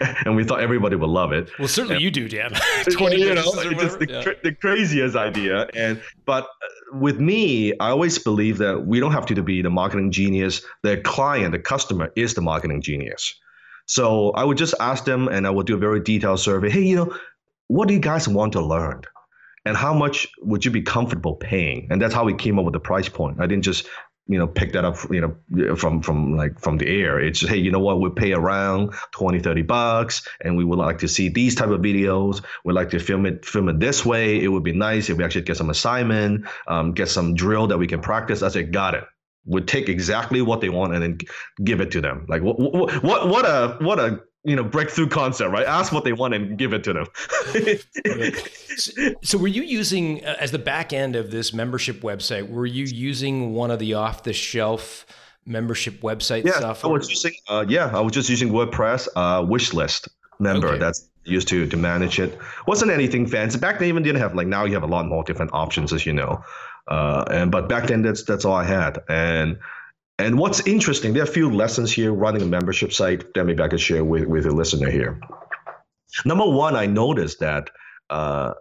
and 0.24 0.34
we 0.34 0.44
thought 0.44 0.60
everybody 0.60 0.96
would 0.96 1.10
love 1.10 1.32
it. 1.32 1.50
Well, 1.58 1.68
certainly 1.68 1.96
and, 1.96 2.04
you 2.04 2.10
do, 2.10 2.28
Dan. 2.28 2.52
Twenty 2.90 3.20
you 3.20 3.34
know, 3.34 3.42
just 3.74 3.98
the, 3.98 4.06
yeah. 4.08 4.32
the 4.42 4.52
craziest 4.52 5.14
idea. 5.14 5.68
And 5.74 6.00
but 6.24 6.44
uh, 6.44 6.98
with 6.98 7.20
me, 7.20 7.72
I 7.78 7.90
always 7.90 8.18
believe 8.18 8.58
that 8.58 8.86
we 8.86 8.98
don't 8.98 9.12
have 9.12 9.26
to 9.26 9.42
be 9.42 9.60
the 9.60 9.70
marketing 9.70 10.10
genius. 10.10 10.62
The 10.82 10.96
client, 10.98 11.52
the 11.52 11.58
customer, 11.58 12.12
is 12.16 12.34
the 12.34 12.42
marketing 12.42 12.80
genius. 12.80 13.34
So 13.86 14.30
I 14.30 14.44
would 14.44 14.56
just 14.56 14.74
ask 14.80 15.04
them, 15.04 15.28
and 15.28 15.46
I 15.46 15.50
would 15.50 15.66
do 15.66 15.74
a 15.74 15.78
very 15.78 16.00
detailed 16.00 16.40
survey. 16.40 16.70
Hey, 16.70 16.82
you 16.82 16.96
know, 16.96 17.16
what 17.68 17.88
do 17.88 17.94
you 17.94 18.00
guys 18.00 18.26
want 18.26 18.52
to 18.54 18.60
learn? 18.60 19.02
and 19.66 19.76
how 19.76 19.92
much 19.92 20.28
would 20.42 20.64
you 20.64 20.70
be 20.70 20.80
comfortable 20.80 21.34
paying? 21.34 21.88
And 21.90 22.00
that's 22.00 22.14
how 22.14 22.24
we 22.24 22.34
came 22.34 22.56
up 22.56 22.64
with 22.64 22.72
the 22.72 22.80
price 22.80 23.08
point. 23.08 23.40
I 23.40 23.48
didn't 23.48 23.64
just 23.64 23.88
you 24.28 24.38
know 24.38 24.46
pick 24.46 24.72
that 24.72 24.84
up 24.84 24.96
you 25.10 25.20
know 25.20 25.76
from 25.76 26.02
from 26.02 26.36
like 26.36 26.58
from 26.60 26.78
the 26.78 26.86
air. 26.86 27.20
It's 27.20 27.40
hey 27.40 27.56
you 27.56 27.70
know 27.70 27.80
what? 27.80 28.00
We 28.00 28.10
pay 28.10 28.32
around 28.32 28.94
20 29.12 29.40
30 29.40 29.62
bucks 29.62 30.26
and 30.42 30.56
we 30.56 30.64
would 30.64 30.78
like 30.78 30.98
to 30.98 31.08
see 31.08 31.28
these 31.28 31.54
type 31.54 31.70
of 31.70 31.80
videos. 31.80 32.42
We'd 32.64 32.74
like 32.74 32.90
to 32.90 32.98
film 32.98 33.26
it 33.26 33.44
film 33.44 33.68
it 33.68 33.80
this 33.80 34.04
way. 34.04 34.42
It 34.42 34.48
would 34.48 34.64
be 34.64 34.72
nice 34.72 35.10
if 35.10 35.18
we 35.18 35.24
actually 35.24 35.42
get 35.42 35.56
some 35.56 35.70
assignment 35.70 36.46
um, 36.66 36.92
get 36.92 37.08
some 37.08 37.34
drill 37.34 37.68
that 37.68 37.78
we 37.78 37.86
can 37.86 38.00
practice. 38.00 38.42
I 38.42 38.48
said 38.48 38.72
got 38.72 38.94
it. 38.94 39.04
Would 39.44 39.68
take 39.68 39.88
exactly 39.88 40.42
what 40.42 40.60
they 40.60 40.70
want 40.70 40.94
and 40.94 41.02
then 41.02 41.18
give 41.62 41.80
it 41.80 41.92
to 41.92 42.00
them. 42.00 42.26
Like 42.28 42.42
what 42.42 42.58
what 42.58 43.28
what 43.28 43.44
a 43.44 43.76
what 43.80 43.98
a 44.00 44.20
you 44.46 44.54
know 44.54 44.64
breakthrough 44.64 45.08
concept 45.08 45.50
right? 45.50 45.66
Ask 45.66 45.92
what 45.92 46.04
they 46.04 46.12
want 46.12 46.32
and 46.32 46.56
give 46.56 46.72
it 46.72 46.84
to 46.84 46.92
them. 46.92 47.06
So, 48.76 48.92
so, 49.22 49.38
were 49.38 49.48
you 49.48 49.62
using 49.62 50.24
uh, 50.24 50.36
as 50.38 50.52
the 50.52 50.58
back 50.58 50.92
end 50.92 51.16
of 51.16 51.30
this 51.30 51.52
membership 51.52 52.00
website 52.00 52.48
were 52.48 52.66
you 52.66 52.84
using 52.84 53.52
one 53.52 53.70
of 53.70 53.78
the 53.80 53.94
off 53.94 54.22
the 54.22 54.32
shelf 54.32 55.04
membership 55.44 56.00
website 56.00 56.44
yeah, 56.44 56.60
software? 56.60 56.90
I 56.90 56.92
was 56.92 57.10
using 57.10 57.32
uh, 57.48 57.64
yeah 57.68 57.90
I 57.92 58.00
was 58.00 58.12
just 58.12 58.28
using 58.28 58.50
WordPress 58.50 59.08
uh, 59.16 59.44
wish 59.44 59.74
list 59.74 60.08
member 60.38 60.68
okay. 60.68 60.78
that's 60.78 61.08
used 61.24 61.48
to 61.48 61.66
to 61.66 61.76
manage 61.76 62.20
it. 62.20 62.38
Wasn't 62.68 62.90
anything 62.90 63.26
fancy. 63.26 63.58
Back 63.58 63.80
then 63.80 63.88
even 63.88 64.04
didn't 64.04 64.20
have 64.20 64.34
like 64.34 64.46
now 64.46 64.64
you 64.64 64.74
have 64.74 64.84
a 64.84 64.86
lot 64.86 65.06
more 65.06 65.24
different 65.24 65.52
options 65.54 65.92
as 65.92 66.06
you 66.06 66.12
know. 66.12 66.42
Uh, 66.88 67.24
and 67.32 67.50
but 67.50 67.68
back 67.68 67.88
then 67.88 68.02
that's 68.02 68.22
that's 68.22 68.44
all 68.44 68.54
I 68.54 68.64
had. 68.64 69.02
And 69.08 69.58
and 70.18 70.38
what's 70.38 70.66
interesting, 70.66 71.12
there 71.12 71.22
are 71.22 71.28
a 71.28 71.30
few 71.30 71.50
lessons 71.50 71.92
here 71.92 72.12
running 72.12 72.42
a 72.42 72.46
membership 72.46 72.92
site 72.92 73.34
that 73.34 73.44
maybe 73.44 73.62
I 73.62 73.68
could 73.68 73.80
share 73.80 74.04
with, 74.04 74.26
with 74.26 74.46
a 74.46 74.50
listener 74.50 74.90
here. 74.90 75.20
Number 76.24 76.48
one, 76.48 76.76
I 76.76 76.86
noticed 76.86 77.40
that 77.40 77.70
uh, 78.08 78.54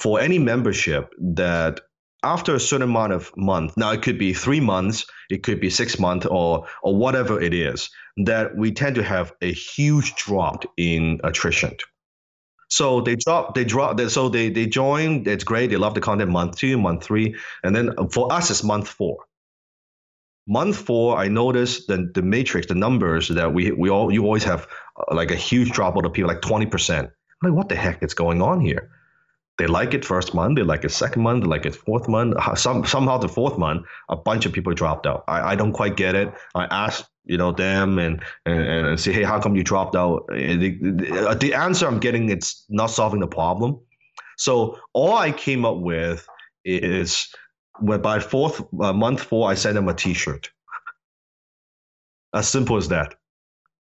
for 0.00 0.20
any 0.20 0.38
membership 0.38 1.12
that 1.18 1.80
after 2.24 2.54
a 2.54 2.60
certain 2.60 2.88
amount 2.88 3.12
of 3.12 3.30
month, 3.36 3.76
now 3.76 3.92
it 3.92 4.02
could 4.02 4.18
be 4.18 4.32
three 4.32 4.60
months, 4.60 5.04
it 5.30 5.42
could 5.42 5.60
be 5.60 5.70
six 5.70 5.98
months, 5.98 6.26
or 6.26 6.66
or 6.82 6.96
whatever 6.96 7.40
it 7.40 7.54
is, 7.54 7.90
that 8.24 8.56
we 8.56 8.72
tend 8.72 8.96
to 8.96 9.02
have 9.02 9.32
a 9.40 9.52
huge 9.52 10.14
drop 10.16 10.64
in 10.76 11.20
attrition. 11.22 11.76
So 12.70 13.00
they 13.00 13.16
drop, 13.16 13.54
they 13.54 13.64
drop, 13.64 14.00
so 14.00 14.28
they 14.28 14.50
they 14.50 14.66
join. 14.66 15.26
It's 15.26 15.44
great. 15.44 15.70
They 15.70 15.76
love 15.76 15.94
the 15.94 16.00
content. 16.00 16.30
Month 16.30 16.56
two, 16.56 16.76
month 16.76 17.04
three, 17.04 17.36
and 17.62 17.74
then 17.74 17.94
for 18.10 18.32
us, 18.32 18.50
it's 18.50 18.64
month 18.64 18.88
four. 18.88 19.18
Month 20.48 20.76
four, 20.76 21.18
I 21.18 21.28
noticed 21.28 21.88
the 21.88 22.10
the 22.14 22.22
matrix, 22.22 22.66
the 22.66 22.74
numbers 22.74 23.28
that 23.28 23.52
we 23.52 23.70
we 23.72 23.90
all 23.90 24.10
you 24.10 24.24
always 24.24 24.44
have 24.44 24.66
uh, 24.96 25.14
like 25.14 25.30
a 25.30 25.36
huge 25.36 25.70
drop 25.72 25.96
of 25.96 26.12
people, 26.12 26.28
like 26.28 26.40
twenty 26.40 26.66
percent. 26.66 27.10
Like 27.42 27.52
what 27.52 27.68
the 27.68 27.76
heck 27.76 28.02
is 28.02 28.14
going 28.14 28.40
on 28.42 28.60
here? 28.60 28.90
They 29.58 29.66
like 29.66 29.92
it 29.92 30.04
first 30.04 30.34
month, 30.34 30.56
they 30.56 30.62
like 30.62 30.84
it 30.84 30.90
second 30.90 31.22
month, 31.22 31.42
they 31.42 31.50
like 31.50 31.66
it 31.66 31.74
fourth 31.74 32.08
month. 32.08 32.34
Uh, 32.36 32.54
some 32.54 32.86
somehow 32.86 33.18
the 33.18 33.28
fourth 33.28 33.58
month, 33.58 33.86
a 34.08 34.16
bunch 34.16 34.46
of 34.46 34.52
people 34.52 34.72
dropped 34.72 35.06
out. 35.06 35.24
I, 35.28 35.52
I 35.52 35.56
don't 35.56 35.72
quite 35.72 35.96
get 35.96 36.14
it. 36.14 36.32
I 36.54 36.64
asked 36.66 37.10
you 37.24 37.36
know 37.36 37.52
them 37.52 37.98
and 37.98 38.22
and, 38.46 38.60
and 38.60 39.00
say, 39.00 39.12
hey, 39.12 39.24
how 39.24 39.40
come 39.40 39.54
you 39.54 39.62
dropped 39.62 39.96
out? 39.96 40.24
Uh, 40.30 40.34
the, 40.34 40.78
the, 40.80 41.28
uh, 41.28 41.34
the 41.34 41.54
answer 41.54 41.86
I'm 41.86 41.98
getting 41.98 42.30
it's 42.30 42.64
not 42.70 42.90
solving 42.90 43.20
the 43.20 43.28
problem. 43.28 43.78
So 44.36 44.78
all 44.94 45.16
I 45.16 45.32
came 45.32 45.64
up 45.64 45.78
with 45.78 46.26
is 46.64 47.28
by 47.80 48.20
fourth 48.20 48.60
uh, 48.80 48.92
month 48.92 49.22
four, 49.22 49.50
I 49.50 49.54
sent 49.54 49.74
them 49.74 49.88
a 49.88 49.94
T-shirt. 49.94 50.50
as 52.34 52.48
simple 52.48 52.76
as 52.76 52.88
that. 52.88 53.14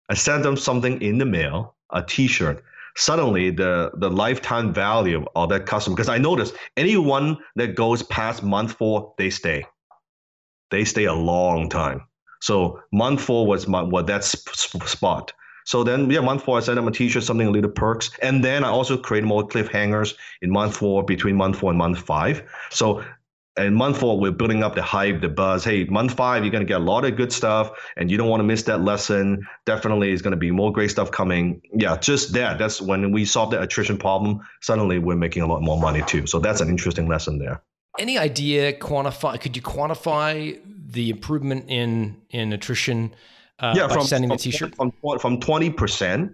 I 0.10 0.15
sent 0.15 0.43
them 0.43 0.57
something 0.57 1.01
in 1.01 1.17
the 1.17 1.25
mail, 1.25 1.75
a 1.91 2.03
T-shirt. 2.03 2.63
Suddenly 2.98 3.51
the 3.51 3.91
the 3.95 4.10
lifetime 4.10 4.74
value 4.74 5.25
of 5.36 5.50
that 5.50 5.65
customer 5.65 5.95
because 5.95 6.10
i 6.10 6.17
noticed 6.17 6.53
anyone 6.75 7.38
that 7.55 7.75
goes 7.75 8.03
past 8.03 8.43
month 8.43 8.74
four 8.74 9.13
they 9.17 9.29
stay. 9.29 9.65
They 10.71 10.83
stay 10.86 11.05
a 11.05 11.13
long 11.13 11.69
time. 11.69 12.01
So 12.41 12.81
month 12.91 13.21
four 13.21 13.48
was 13.48 13.67
my 13.67 13.81
what 13.83 14.07
that 14.07 14.24
spot. 14.25 15.31
So 15.65 15.83
then 15.83 16.10
yeah 16.12 16.19
month 16.21 16.43
four 16.43 16.57
i 16.57 16.62
sent 16.62 16.75
them 16.75 16.88
a 16.88 16.91
t-shirt 16.91 17.24
something 17.24 17.48
a 17.48 17.51
little 17.51 17.71
perks. 17.71 18.12
And 18.21 18.43
then 18.43 18.65
i 18.65 18.69
also 18.69 18.98
create 18.98 19.24
more 19.24 19.48
cliffhangers 19.48 20.15
in 20.41 20.51
month 20.51 20.75
four 20.75 21.03
between 21.05 21.36
month 21.38 21.60
four 21.60 21.69
and 21.69 21.77
month 21.77 22.00
five. 22.00 22.43
So 22.71 23.03
and 23.58 23.75
month 23.75 24.00
four, 24.00 24.20
we're 24.20 24.31
building 24.31 24.63
up 24.63 24.75
the 24.75 24.81
hype, 24.81 25.22
the 25.22 25.29
buzz. 25.29 25.63
Hey, 25.63 25.84
month 25.86 26.13
five, 26.13 26.43
you're 26.43 26.51
going 26.51 26.65
to 26.65 26.67
get 26.67 26.79
a 26.79 26.84
lot 26.84 27.03
of 27.03 27.17
good 27.17 27.34
stuff, 27.34 27.72
and 27.98 28.10
you 28.10 28.17
don't 28.17 28.29
want 28.29 28.39
to 28.39 28.46
miss 28.46 28.63
that 28.63 28.81
lesson. 28.81 29.46
Definitely, 29.65 30.12
is 30.12 30.22
going 30.22 30.31
to 30.31 30.38
be 30.38 30.51
more 30.51 30.72
great 30.72 30.89
stuff 30.89 31.12
coming. 31.12 31.62
Yeah, 31.74 31.98
just 31.98 32.34
that. 32.34 32.58
That's 32.58 32.81
when 32.81 33.12
we 33.12 33.25
solve 33.25 33.51
the 33.51 33.62
attrition 33.62 33.98
problem. 33.98 34.39
Suddenly, 34.62 35.00
we're 35.00 35.17
making 35.17 35.43
a 35.43 35.48
lot 35.48 35.62
more 35.62 35.79
money 35.79 36.01
too. 36.03 36.27
So 36.27 36.39
that's 36.39 36.62
an 36.62 36.70
interesting 36.70 37.08
lesson 37.08 37.39
there. 37.39 37.62
Any 38.00 38.17
idea 38.17 38.72
quantify? 38.74 39.39
Could 39.39 39.55
you 39.55 39.62
quantify 39.62 40.58
the 40.65 41.10
improvement 41.10 41.65
in 41.67 42.22
in 42.29 42.53
attrition? 42.53 43.13
Uh, 43.60 43.74
yeah, 43.75 43.88
from 43.89 44.05
sending 44.05 44.29
from, 44.29 44.38
the 44.38 44.43
T-shirt 44.43 44.75
from 44.75 44.93
from 45.20 45.39
twenty 45.41 45.70
percent 45.70 46.31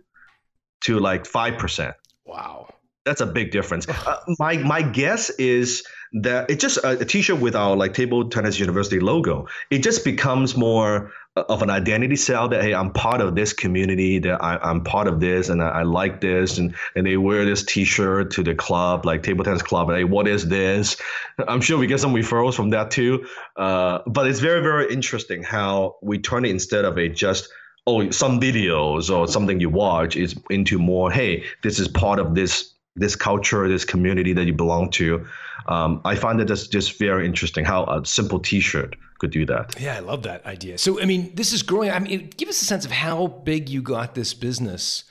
to 0.81 0.99
like 0.99 1.25
five 1.25 1.57
percent. 1.57 1.95
Wow, 2.25 2.71
that's 3.05 3.21
a 3.21 3.25
big 3.25 3.49
difference. 3.49 3.87
Uh, 3.89 4.17
my 4.37 4.57
my 4.57 4.83
guess 4.83 5.31
is 5.31 5.83
that 6.13 6.49
it's 6.49 6.61
just 6.61 6.77
a, 6.77 6.99
a 6.99 7.05
t-shirt 7.05 7.39
with 7.39 7.55
our 7.55 7.75
like 7.75 7.93
table 7.93 8.29
tennis 8.29 8.59
university 8.59 8.99
logo 8.99 9.47
it 9.69 9.79
just 9.79 10.03
becomes 10.03 10.55
more 10.57 11.11
of 11.35 11.61
an 11.61 11.69
identity 11.69 12.15
cell 12.15 12.47
that 12.47 12.63
hey 12.63 12.73
i'm 12.73 12.91
part 12.91 13.21
of 13.21 13.35
this 13.35 13.53
community 13.53 14.17
that 14.17 14.43
I, 14.43 14.71
am 14.71 14.83
part 14.83 15.07
of 15.07 15.19
this 15.19 15.49
and 15.49 15.61
I, 15.61 15.69
I, 15.69 15.83
like 15.83 16.19
this 16.21 16.57
and, 16.57 16.73
and 16.95 17.05
they 17.05 17.17
wear 17.17 17.45
this 17.45 17.63
t-shirt 17.63 18.31
to 18.31 18.43
the 18.43 18.55
club 18.55 19.05
like 19.05 19.21
table 19.21 19.43
tennis 19.43 19.61
club 19.61 19.89
and 19.89 19.97
hey 19.97 20.03
what 20.03 20.27
is 20.27 20.47
this? 20.47 20.97
I'm 21.47 21.61
sure 21.61 21.77
we 21.77 21.87
get 21.87 21.99
some 21.99 22.13
referrals 22.13 22.55
from 22.55 22.69
that 22.71 22.91
too. 22.91 23.25
Uh, 23.55 23.99
but 24.07 24.27
it's 24.27 24.39
very 24.39 24.61
very 24.61 24.91
interesting 24.91 25.43
how 25.43 25.97
we 26.01 26.17
turn 26.17 26.45
it 26.45 26.49
instead 26.49 26.85
of 26.85 26.97
a 26.97 27.09
just 27.09 27.49
oh 27.85 28.09
some 28.09 28.39
videos 28.39 29.15
or 29.15 29.27
something 29.27 29.59
you 29.59 29.69
watch 29.69 30.15
is 30.15 30.35
into 30.49 30.79
more 30.79 31.11
hey 31.11 31.43
this 31.63 31.79
is 31.79 31.87
part 31.87 32.19
of 32.19 32.35
this 32.35 32.73
this 32.97 33.15
culture, 33.15 33.67
this 33.67 33.85
community 33.85 34.33
that 34.33 34.45
you 34.45 34.53
belong 34.53 34.89
to. 34.91 35.25
Um, 35.67 36.01
I 36.05 36.15
find 36.15 36.39
that 36.39 36.47
that's 36.47 36.67
just 36.67 36.97
very 36.97 37.25
interesting 37.25 37.65
how 37.65 37.85
a 37.85 38.05
simple 38.05 38.39
T-shirt 38.39 38.95
could 39.19 39.31
do 39.31 39.45
that. 39.45 39.79
Yeah, 39.79 39.95
I 39.95 39.99
love 39.99 40.23
that 40.23 40.45
idea. 40.45 40.77
So, 40.77 41.01
I 41.01 41.05
mean, 41.05 41.31
this 41.35 41.53
is 41.53 41.63
growing. 41.63 41.91
I 41.91 41.99
mean, 41.99 42.29
give 42.37 42.49
us 42.49 42.61
a 42.61 42.65
sense 42.65 42.85
of 42.85 42.91
how 42.91 43.27
big 43.27 43.69
you 43.69 43.81
got 43.81 44.15
this 44.15 44.33
business. 44.33 45.03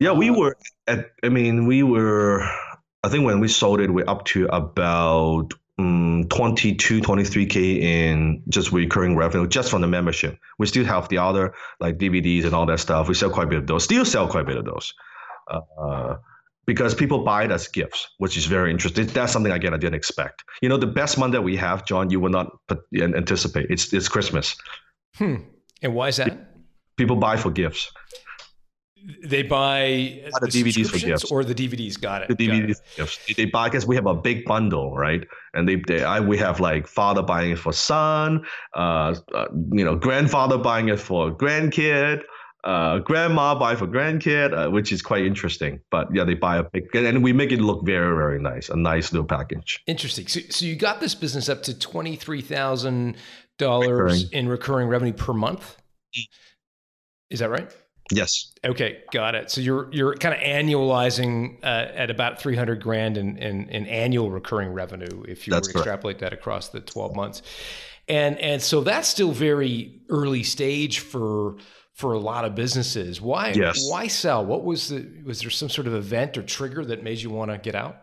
Yeah, 0.00 0.12
we 0.12 0.30
uh, 0.30 0.34
were 0.34 0.56
at. 0.86 1.12
I 1.22 1.28
mean, 1.28 1.66
we 1.66 1.82
were. 1.82 2.42
I 3.04 3.08
think 3.08 3.24
when 3.24 3.40
we 3.40 3.48
sold 3.48 3.80
it, 3.80 3.90
we're 3.90 4.08
up 4.08 4.24
to 4.26 4.46
about 4.46 5.54
um, 5.78 6.26
22, 6.28 7.00
23k 7.00 7.80
in 7.80 8.42
just 8.48 8.72
recurring 8.72 9.16
revenue 9.16 9.46
just 9.48 9.70
from 9.70 9.80
the 9.80 9.88
membership. 9.88 10.38
We 10.58 10.66
still 10.66 10.84
have 10.84 11.08
the 11.08 11.18
other 11.18 11.54
like 11.80 11.98
DVDs 11.98 12.44
and 12.44 12.54
all 12.54 12.66
that 12.66 12.80
stuff. 12.80 13.08
We 13.08 13.14
sell 13.14 13.30
quite 13.30 13.44
a 13.44 13.50
bit 13.50 13.58
of 13.58 13.66
those. 13.66 13.84
Still 13.84 14.04
sell 14.04 14.28
quite 14.28 14.42
a 14.42 14.46
bit 14.46 14.56
of 14.56 14.64
those. 14.64 14.92
Uh, 15.48 16.16
because 16.66 16.94
people 16.94 17.24
buy 17.24 17.44
it 17.44 17.50
as 17.50 17.68
gifts, 17.68 18.08
which 18.18 18.36
is 18.36 18.46
very 18.46 18.70
interesting. 18.70 19.06
That's 19.06 19.32
something 19.32 19.52
again 19.52 19.74
I 19.74 19.78
didn't 19.78 19.94
expect. 19.94 20.44
You 20.60 20.68
know, 20.68 20.76
the 20.76 20.86
best 20.86 21.18
month 21.18 21.32
that 21.32 21.42
we 21.42 21.56
have, 21.56 21.84
John, 21.84 22.10
you 22.10 22.20
will 22.20 22.30
not 22.30 22.52
anticipate. 22.94 23.70
It's 23.70 23.92
it's 23.92 24.08
Christmas. 24.08 24.56
Hmm. 25.16 25.36
And 25.82 25.94
why 25.94 26.08
is 26.08 26.16
that? 26.16 26.48
People 26.96 27.16
buy 27.16 27.36
for 27.36 27.50
gifts. 27.50 27.90
They 29.24 29.42
buy 29.42 30.22
the, 30.40 30.46
the 30.46 30.62
DVDs 30.62 30.88
for 30.88 30.98
gifts, 30.98 31.24
or 31.24 31.42
the 31.42 31.54
DVDs. 31.54 32.00
Got 32.00 32.22
it. 32.22 32.28
The 32.28 32.36
DVDs 32.36 32.78
gifts. 32.96 33.18
They 33.36 33.46
buy 33.46 33.68
because 33.68 33.84
we 33.84 33.96
have 33.96 34.06
a 34.06 34.14
big 34.14 34.44
bundle, 34.44 34.96
right? 34.96 35.26
And 35.54 35.68
they, 35.68 35.82
they 35.88 36.04
I, 36.04 36.20
we 36.20 36.38
have 36.38 36.60
like 36.60 36.86
father 36.86 37.22
buying 37.22 37.50
it 37.50 37.58
for 37.58 37.72
son, 37.72 38.44
uh, 38.76 39.16
uh, 39.34 39.46
you 39.72 39.84
know, 39.84 39.96
grandfather 39.96 40.56
buying 40.56 40.88
it 40.88 41.00
for 41.00 41.36
grandkid, 41.36 42.22
uh, 42.64 42.98
grandma 42.98 43.54
buy 43.54 43.74
for 43.74 43.86
grandkid, 43.86 44.52
uh, 44.52 44.70
which 44.70 44.92
is 44.92 45.02
quite 45.02 45.24
interesting. 45.24 45.80
But 45.90 46.14
yeah, 46.14 46.24
they 46.24 46.34
buy 46.34 46.58
a 46.58 46.62
big, 46.62 46.94
and 46.94 47.22
we 47.22 47.32
make 47.32 47.52
it 47.52 47.60
look 47.60 47.84
very, 47.84 48.14
very 48.16 48.40
nice, 48.40 48.68
a 48.68 48.76
nice 48.76 49.12
little 49.12 49.26
package. 49.26 49.82
Interesting. 49.86 50.26
So, 50.28 50.40
so 50.50 50.66
you 50.66 50.76
got 50.76 51.00
this 51.00 51.14
business 51.14 51.48
up 51.48 51.62
to 51.64 51.78
twenty 51.78 52.16
three 52.16 52.42
thousand 52.42 53.16
dollars 53.58 54.30
in 54.30 54.48
recurring 54.48 54.88
revenue 54.88 55.12
per 55.12 55.32
month. 55.32 55.76
Is 57.30 57.40
that 57.40 57.50
right? 57.50 57.70
Yes. 58.10 58.52
Okay, 58.64 58.98
got 59.12 59.34
it. 59.34 59.50
So 59.50 59.60
you're 59.60 59.88
you're 59.92 60.14
kind 60.14 60.34
of 60.34 60.40
annualizing 60.40 61.58
uh, 61.62 61.88
at 61.94 62.10
about 62.10 62.40
three 62.40 62.56
hundred 62.56 62.82
grand 62.82 63.16
in, 63.16 63.38
in, 63.38 63.68
in 63.70 63.86
annual 63.86 64.30
recurring 64.30 64.72
revenue 64.72 65.24
if 65.26 65.46
you 65.46 65.52
That's 65.52 65.68
were 65.68 65.72
to 65.72 65.78
extrapolate 65.78 66.18
that 66.18 66.32
across 66.32 66.68
the 66.68 66.80
twelve 66.80 67.16
months, 67.16 67.42
and 68.08 68.38
and 68.38 68.60
so 68.60 68.82
that's 68.82 69.08
still 69.08 69.32
very 69.32 70.00
early 70.10 70.42
stage 70.42 70.98
for 70.98 71.56
for 71.94 72.12
a 72.12 72.18
lot 72.18 72.44
of 72.44 72.54
businesses. 72.54 73.20
Why 73.20 73.52
yes. 73.54 73.88
why 73.90 74.06
sell? 74.06 74.44
What 74.44 74.64
was 74.64 74.88
the 74.88 75.06
was 75.24 75.40
there 75.40 75.50
some 75.50 75.68
sort 75.68 75.86
of 75.86 75.94
event 75.94 76.38
or 76.38 76.42
trigger 76.42 76.84
that 76.86 77.02
made 77.02 77.20
you 77.20 77.30
want 77.30 77.50
to 77.50 77.58
get 77.58 77.74
out? 77.74 77.96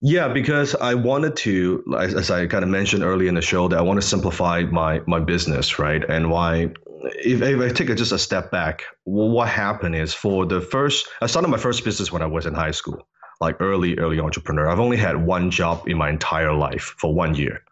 Yeah, 0.00 0.28
because 0.28 0.76
I 0.76 0.94
wanted 0.94 1.34
to, 1.38 1.82
as 1.98 2.30
I 2.30 2.46
kind 2.46 2.62
of 2.62 2.70
mentioned 2.70 3.02
earlier 3.02 3.28
in 3.28 3.34
the 3.34 3.42
show, 3.42 3.66
that 3.66 3.78
I 3.78 3.82
want 3.82 4.00
to 4.00 4.06
simplify 4.06 4.62
my 4.62 5.00
my 5.06 5.18
business, 5.18 5.78
right? 5.78 6.08
And 6.08 6.30
why, 6.30 6.70
if, 7.16 7.42
if 7.42 7.60
I 7.60 7.68
take 7.70 7.88
just 7.96 8.12
a 8.12 8.18
step 8.18 8.52
back, 8.52 8.84
what 9.04 9.48
happened 9.48 9.96
is 9.96 10.14
for 10.14 10.46
the 10.46 10.60
first, 10.60 11.08
I 11.20 11.26
started 11.26 11.48
my 11.48 11.56
first 11.56 11.84
business 11.84 12.12
when 12.12 12.22
I 12.22 12.26
was 12.26 12.46
in 12.46 12.54
high 12.54 12.70
school, 12.70 13.08
like 13.40 13.56
early 13.60 13.98
early 13.98 14.20
entrepreneur. 14.20 14.68
I've 14.68 14.78
only 14.78 14.96
had 14.96 15.26
one 15.26 15.50
job 15.50 15.88
in 15.88 15.98
my 15.98 16.10
entire 16.10 16.52
life 16.52 16.94
for 16.98 17.12
one 17.12 17.34
year, 17.34 17.64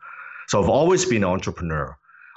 so 0.48 0.60
I've 0.60 0.68
always 0.68 1.04
been 1.04 1.22
an 1.22 1.30
entrepreneur. 1.30 1.96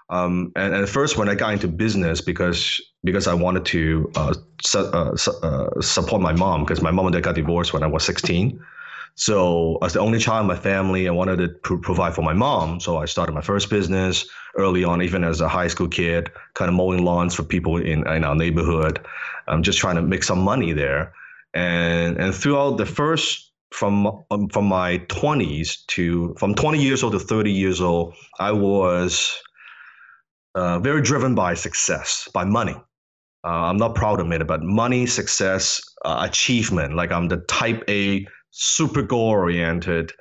Um, 0.10 0.52
and, 0.56 0.74
and, 0.74 0.84
at 0.84 0.90
first, 0.90 1.18
when 1.18 1.30
I 1.30 1.36
got 1.36 1.54
into 1.54 1.68
business, 1.68 2.20
because 2.22 2.82
because 3.04 3.28
I 3.28 3.34
wanted 3.34 3.66
to 3.66 4.12
uh, 4.16 4.34
su- 4.64 4.80
uh, 4.80 5.16
su- 5.16 5.40
uh, 5.44 5.82
support 5.82 6.22
my 6.22 6.34
mom, 6.34 6.64
because 6.64 6.82
my 6.82 6.92
mom 6.92 7.06
and 7.08 7.14
dad 7.14 7.24
got 7.24 7.36
divorced 7.36 7.74
when 7.74 7.84
I 7.84 7.88
was 7.88 8.04
16. 8.04 8.60
So 9.16 9.78
as 9.82 9.94
the 9.94 10.00
only 10.00 10.18
child 10.18 10.42
in 10.44 10.48
my 10.48 10.56
family, 10.56 11.08
I 11.08 11.12
wanted 11.12 11.38
to 11.38 11.50
pr- 11.50 11.76
provide 11.76 12.16
for 12.16 12.22
my 12.22 12.34
mom. 12.34 12.80
So 12.80 12.98
I 12.98 13.06
started 13.06 13.34
my 13.34 13.42
first 13.42 13.70
business 13.70 14.26
early 14.56 14.84
on, 14.84 15.02
even 15.02 15.24
as 15.24 15.42
a 15.42 15.48
high 15.48 15.68
school 15.68 15.88
kid, 15.88 16.32
kind 16.54 16.70
of 16.70 16.76
mowing 16.76 17.04
lawns 17.04 17.36
for 17.36 17.44
people 17.44 17.78
in, 17.78 18.08
in 18.08 18.24
our 18.24 18.36
neighborhood. 18.36 19.06
I'm 19.48 19.62
just 19.62 19.78
trying 19.78 19.96
to 19.96 20.02
make 20.02 20.24
some 20.24 20.40
money 20.40 20.74
there. 20.74 21.14
And 21.54 22.18
and 22.18 22.34
throughout 22.34 22.78
the 22.78 22.86
first 22.86 23.52
from 23.72 24.24
um, 24.32 24.50
from 24.50 24.66
my 24.66 25.00
20s 25.10 25.86
to 25.88 26.36
from 26.40 26.56
20 26.56 26.82
years 26.82 27.04
old 27.04 27.14
to 27.14 27.20
30 27.20 27.52
years 27.52 27.82
old, 27.82 28.14
I 28.40 28.52
was 28.52 29.36
uh, 30.56 30.80
very 30.80 31.02
driven 31.02 31.36
by 31.36 31.54
success, 31.54 32.28
by 32.34 32.44
money. 32.44 32.76
Uh, 33.44 33.48
I'm 33.48 33.78
not 33.78 33.96
proud 33.96 34.20
of 34.20 34.32
it, 34.32 34.46
but 34.48 34.64
money, 34.64 35.06
success, 35.06 35.82
uh, 36.04 36.26
achievement. 36.30 36.96
Like 36.96 37.12
I'm 37.12 37.28
the 37.28 37.38
type 37.48 37.84
A, 37.88 38.28
super 38.52 39.02
goal 39.02 39.30
oriented, 39.30 40.12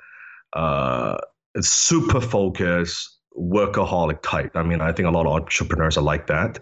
uh, 0.53 1.17
super 1.59 2.21
focused, 2.21 3.17
workaholic 3.37 4.21
type. 4.21 4.51
I 4.55 4.63
mean, 4.63 4.81
I 4.81 4.91
think 4.91 5.07
a 5.07 5.11
lot 5.11 5.25
of 5.25 5.33
entrepreneurs 5.33 5.97
are 5.97 6.03
like 6.03 6.27
that. 6.27 6.59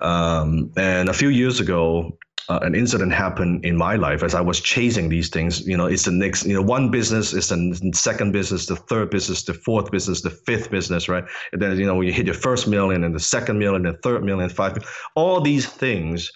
Um, 0.00 0.72
and 0.76 1.08
a 1.08 1.12
few 1.12 1.28
years 1.28 1.60
ago, 1.60 2.18
uh, 2.48 2.58
an 2.62 2.74
incident 2.74 3.12
happened 3.12 3.64
in 3.64 3.76
my 3.76 3.96
life 3.96 4.22
as 4.22 4.34
I 4.34 4.40
was 4.40 4.60
chasing 4.60 5.08
these 5.08 5.28
things. 5.28 5.66
You 5.66 5.76
know, 5.76 5.86
it's 5.86 6.04
the 6.04 6.10
next, 6.10 6.44
you 6.44 6.54
know, 6.54 6.62
one 6.62 6.90
business 6.90 7.32
is 7.32 7.48
the 7.48 7.90
second 7.94 8.32
business, 8.32 8.66
the 8.66 8.76
third 8.76 9.10
business, 9.10 9.44
the 9.44 9.54
fourth 9.54 9.90
business, 9.90 10.22
the 10.22 10.30
fifth 10.30 10.70
business, 10.70 11.08
right? 11.08 11.24
And 11.52 11.62
then, 11.62 11.78
you 11.78 11.86
know, 11.86 11.94
when 11.94 12.06
you 12.06 12.12
hit 12.12 12.26
your 12.26 12.34
first 12.34 12.66
million 12.66 13.04
and 13.04 13.14
the 13.14 13.20
second 13.20 13.58
million, 13.58 13.86
and 13.86 13.94
the 13.94 13.98
third 13.98 14.24
million, 14.24 14.48
five, 14.50 14.78
all 15.14 15.40
these 15.40 15.66
things. 15.66 16.30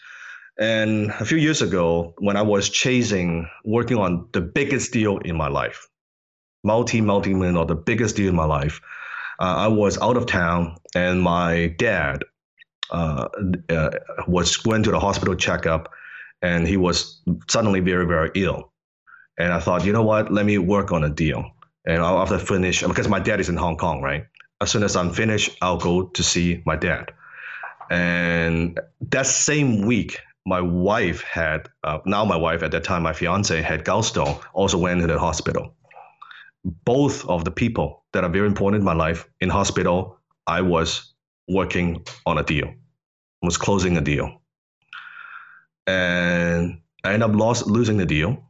And 0.59 1.11
a 1.21 1.25
few 1.25 1.37
years 1.39 1.61
ago, 1.61 2.15
when 2.19 2.37
I 2.37 2.43
was 2.43 2.71
chasing, 2.71 3.49
working 3.65 3.99
on 3.99 4.29
the 4.33 4.41
biggest 4.41 4.93
deal 4.93 5.19
in 5.19 5.37
my 5.37 5.49
life, 5.49 5.87
multi, 6.65 7.01
multi 7.01 7.35
million 7.35 7.57
or 7.57 7.67
the 7.67 7.75
biggest 7.75 8.17
deal 8.17 8.29
in 8.29 8.37
my 8.37 8.47
life, 8.47 8.81
uh, 9.39 9.55
I 9.57 9.69
was 9.69 9.99
out 9.99 10.17
of 10.17 10.27
town 10.27 10.77
and 10.95 11.21
my 11.21 11.75
dad 11.79 12.23
uh, 12.91 13.29
uh, 13.69 13.91
was 14.27 14.65
went 14.65 14.85
to 14.85 14.91
the 14.91 15.01
hospital 15.01 15.35
checkup, 15.35 15.93
and 16.43 16.67
he 16.67 16.77
was 16.77 17.21
suddenly 17.49 17.81
very 17.81 18.07
very 18.07 18.31
ill. 18.35 18.73
And 19.39 19.53
I 19.53 19.61
thought, 19.61 19.85
you 19.85 19.93
know 19.93 20.03
what? 20.03 20.33
Let 20.33 20.47
me 20.47 20.59
work 20.59 20.93
on 20.93 21.05
a 21.05 21.11
deal. 21.11 21.45
And 21.87 22.03
I'll, 22.03 22.19
after 22.19 22.37
I 22.37 22.39
finish, 22.39 22.83
because 22.83 23.09
my 23.09 23.21
dad 23.21 23.39
is 23.39 23.49
in 23.49 23.57
Hong 23.57 23.77
Kong, 23.77 24.03
right? 24.03 24.25
As 24.61 24.71
soon 24.71 24.83
as 24.83 24.97
I'm 24.97 25.13
finished, 25.13 25.57
I'll 25.61 25.77
go 25.77 26.05
to 26.05 26.23
see 26.23 26.63
my 26.65 26.75
dad. 26.75 27.13
And 27.91 28.81
that 29.11 29.27
same 29.27 29.87
week, 29.87 30.19
my 30.47 30.61
wife 30.61 31.23
had 31.23 31.69
uh, 31.85 31.99
now 32.07 32.25
my 32.25 32.37
wife 32.37 32.63
at 32.63 32.71
that 32.71 32.85
time, 32.85 33.03
my 33.03 33.13
fiance 33.13 33.61
had 33.61 33.85
gallstone, 33.85 34.41
also 34.55 34.79
went 34.79 35.01
to 35.01 35.07
the 35.07 35.19
hospital. 35.19 35.75
Both 36.65 37.25
of 37.29 37.45
the 37.45 37.51
people 37.51 38.05
that 38.13 38.25
are 38.25 38.31
very 38.31 38.47
important 38.47 38.81
in 38.81 38.85
my 38.85 38.95
life 38.95 39.29
in 39.41 39.51
hospital, 39.51 40.19
I 40.47 40.63
was 40.63 41.13
working 41.49 42.05
on 42.25 42.39
a 42.39 42.43
deal, 42.43 42.75
was 43.43 43.57
closing 43.57 43.97
a 43.97 44.01
deal. 44.01 44.43
And 45.87 46.81
I 47.05 47.13
ended 47.13 47.31
up 47.31 47.37
lost, 47.37 47.67
losing 47.67 47.97
the 47.97 48.07
deal, 48.07 48.45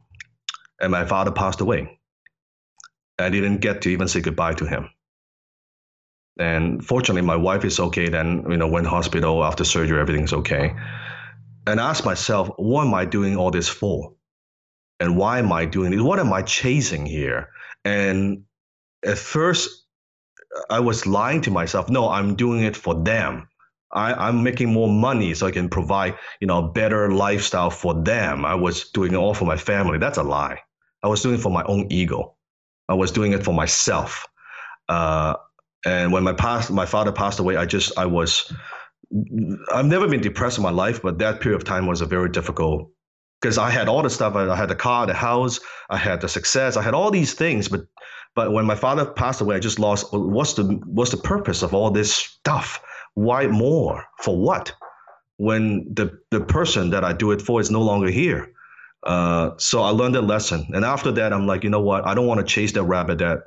and 0.81 0.91
my 0.91 1.05
father 1.05 1.31
passed 1.31 1.61
away. 1.61 1.99
I 3.19 3.29
didn't 3.29 3.57
get 3.57 3.81
to 3.81 3.89
even 3.89 4.07
say 4.07 4.21
goodbye 4.21 4.53
to 4.55 4.65
him. 4.65 4.89
And 6.39 6.85
fortunately, 6.85 7.23
my 7.23 7.35
wife 7.35 7.65
is 7.65 7.79
okay. 7.79 8.09
Then, 8.09 8.45
you 8.49 8.57
know, 8.57 8.67
went 8.67 8.85
hospital 8.85 9.43
after 9.43 9.63
surgery, 9.63 9.99
everything's 9.99 10.33
okay. 10.33 10.75
And 11.65 11.79
I 11.79 11.89
asked 11.89 12.05
myself, 12.05 12.49
what 12.57 12.85
am 12.85 12.93
I 12.93 13.05
doing 13.05 13.35
all 13.35 13.51
this 13.51 13.67
for? 13.67 14.13
And 14.99 15.17
why 15.17 15.39
am 15.39 15.51
I 15.51 15.65
doing 15.65 15.91
this? 15.91 16.01
What 16.01 16.19
am 16.19 16.31
I 16.31 16.43
chasing 16.43 17.05
here? 17.05 17.49
And 17.83 18.43
at 19.03 19.17
first, 19.17 19.86
I 20.69 20.79
was 20.79 21.05
lying 21.05 21.41
to 21.41 21.51
myself. 21.51 21.89
No, 21.89 22.09
I'm 22.09 22.35
doing 22.35 22.63
it 22.63 22.75
for 22.75 22.95
them. 22.95 23.47
I, 23.91 24.13
I'm 24.13 24.43
making 24.43 24.71
more 24.71 24.89
money 24.89 25.33
so 25.33 25.47
I 25.47 25.51
can 25.51 25.69
provide, 25.69 26.15
you 26.41 26.47
know, 26.47 26.65
a 26.65 26.71
better 26.71 27.11
lifestyle 27.11 27.69
for 27.69 27.93
them. 27.93 28.45
I 28.45 28.55
was 28.55 28.89
doing 28.89 29.13
it 29.13 29.17
all 29.17 29.33
for 29.33 29.45
my 29.45 29.57
family. 29.57 29.97
That's 29.97 30.17
a 30.17 30.23
lie. 30.23 30.59
I 31.03 31.07
was 31.07 31.21
doing 31.21 31.35
it 31.35 31.41
for 31.41 31.51
my 31.51 31.63
own 31.63 31.87
ego. 31.89 32.35
I 32.89 32.95
was 32.95 33.11
doing 33.11 33.33
it 33.33 33.43
for 33.43 33.53
myself. 33.53 34.25
Uh, 34.89 35.35
and 35.85 36.11
when 36.11 36.23
my 36.23 36.33
past, 36.33 36.69
my 36.71 36.85
father 36.85 37.11
passed 37.11 37.39
away, 37.39 37.55
I 37.55 37.65
just, 37.65 37.97
I 37.97 38.05
was, 38.05 38.51
I've 39.73 39.85
never 39.85 40.07
been 40.07 40.21
depressed 40.21 40.57
in 40.57 40.63
my 40.63 40.71
life, 40.71 41.01
but 41.01 41.19
that 41.19 41.39
period 41.39 41.57
of 41.57 41.63
time 41.63 41.87
was 41.87 42.01
a 42.01 42.05
very 42.05 42.29
difficult 42.29 42.91
because 43.41 43.57
I 43.57 43.69
had 43.69 43.87
all 43.87 44.01
the 44.01 44.09
stuff. 44.09 44.35
I 44.35 44.55
had 44.55 44.69
the 44.69 44.75
car, 44.75 45.05
the 45.05 45.13
house, 45.13 45.59
I 45.89 45.97
had 45.97 46.21
the 46.21 46.27
success, 46.27 46.75
I 46.75 46.81
had 46.81 46.93
all 46.93 47.11
these 47.11 47.33
things, 47.33 47.67
but 47.67 47.85
but 48.37 48.53
when 48.53 48.65
my 48.65 48.75
father 48.75 49.03
passed 49.03 49.41
away, 49.41 49.55
I 49.55 49.59
just 49.59 49.79
lost. 49.79 50.13
What's 50.13 50.53
the 50.53 50.63
what's 50.85 51.09
the 51.09 51.17
purpose 51.17 51.63
of 51.63 51.73
all 51.73 51.89
this 51.89 52.13
stuff? 52.13 52.79
Why 53.15 53.47
more? 53.47 54.05
For 54.19 54.37
what? 54.37 54.71
When 55.37 55.91
the 55.91 56.19
the 56.29 56.41
person 56.41 56.91
that 56.91 57.03
I 57.03 57.13
do 57.13 57.31
it 57.31 57.41
for 57.41 57.59
is 57.59 57.71
no 57.71 57.81
longer 57.81 58.11
here. 58.11 58.53
Uh, 59.01 59.51
so 59.57 59.81
I 59.81 59.89
learned 59.89 60.15
a 60.15 60.21
lesson, 60.21 60.67
and 60.75 60.85
after 60.85 61.11
that, 61.13 61.33
I'm 61.33 61.47
like, 61.47 61.63
you 61.63 61.71
know 61.71 61.81
what? 61.81 62.05
I 62.05 62.13
don't 62.13 62.27
want 62.27 62.39
to 62.39 62.45
chase 62.45 62.73
that 62.73 62.83
rabbit 62.83 63.17
that 63.17 63.39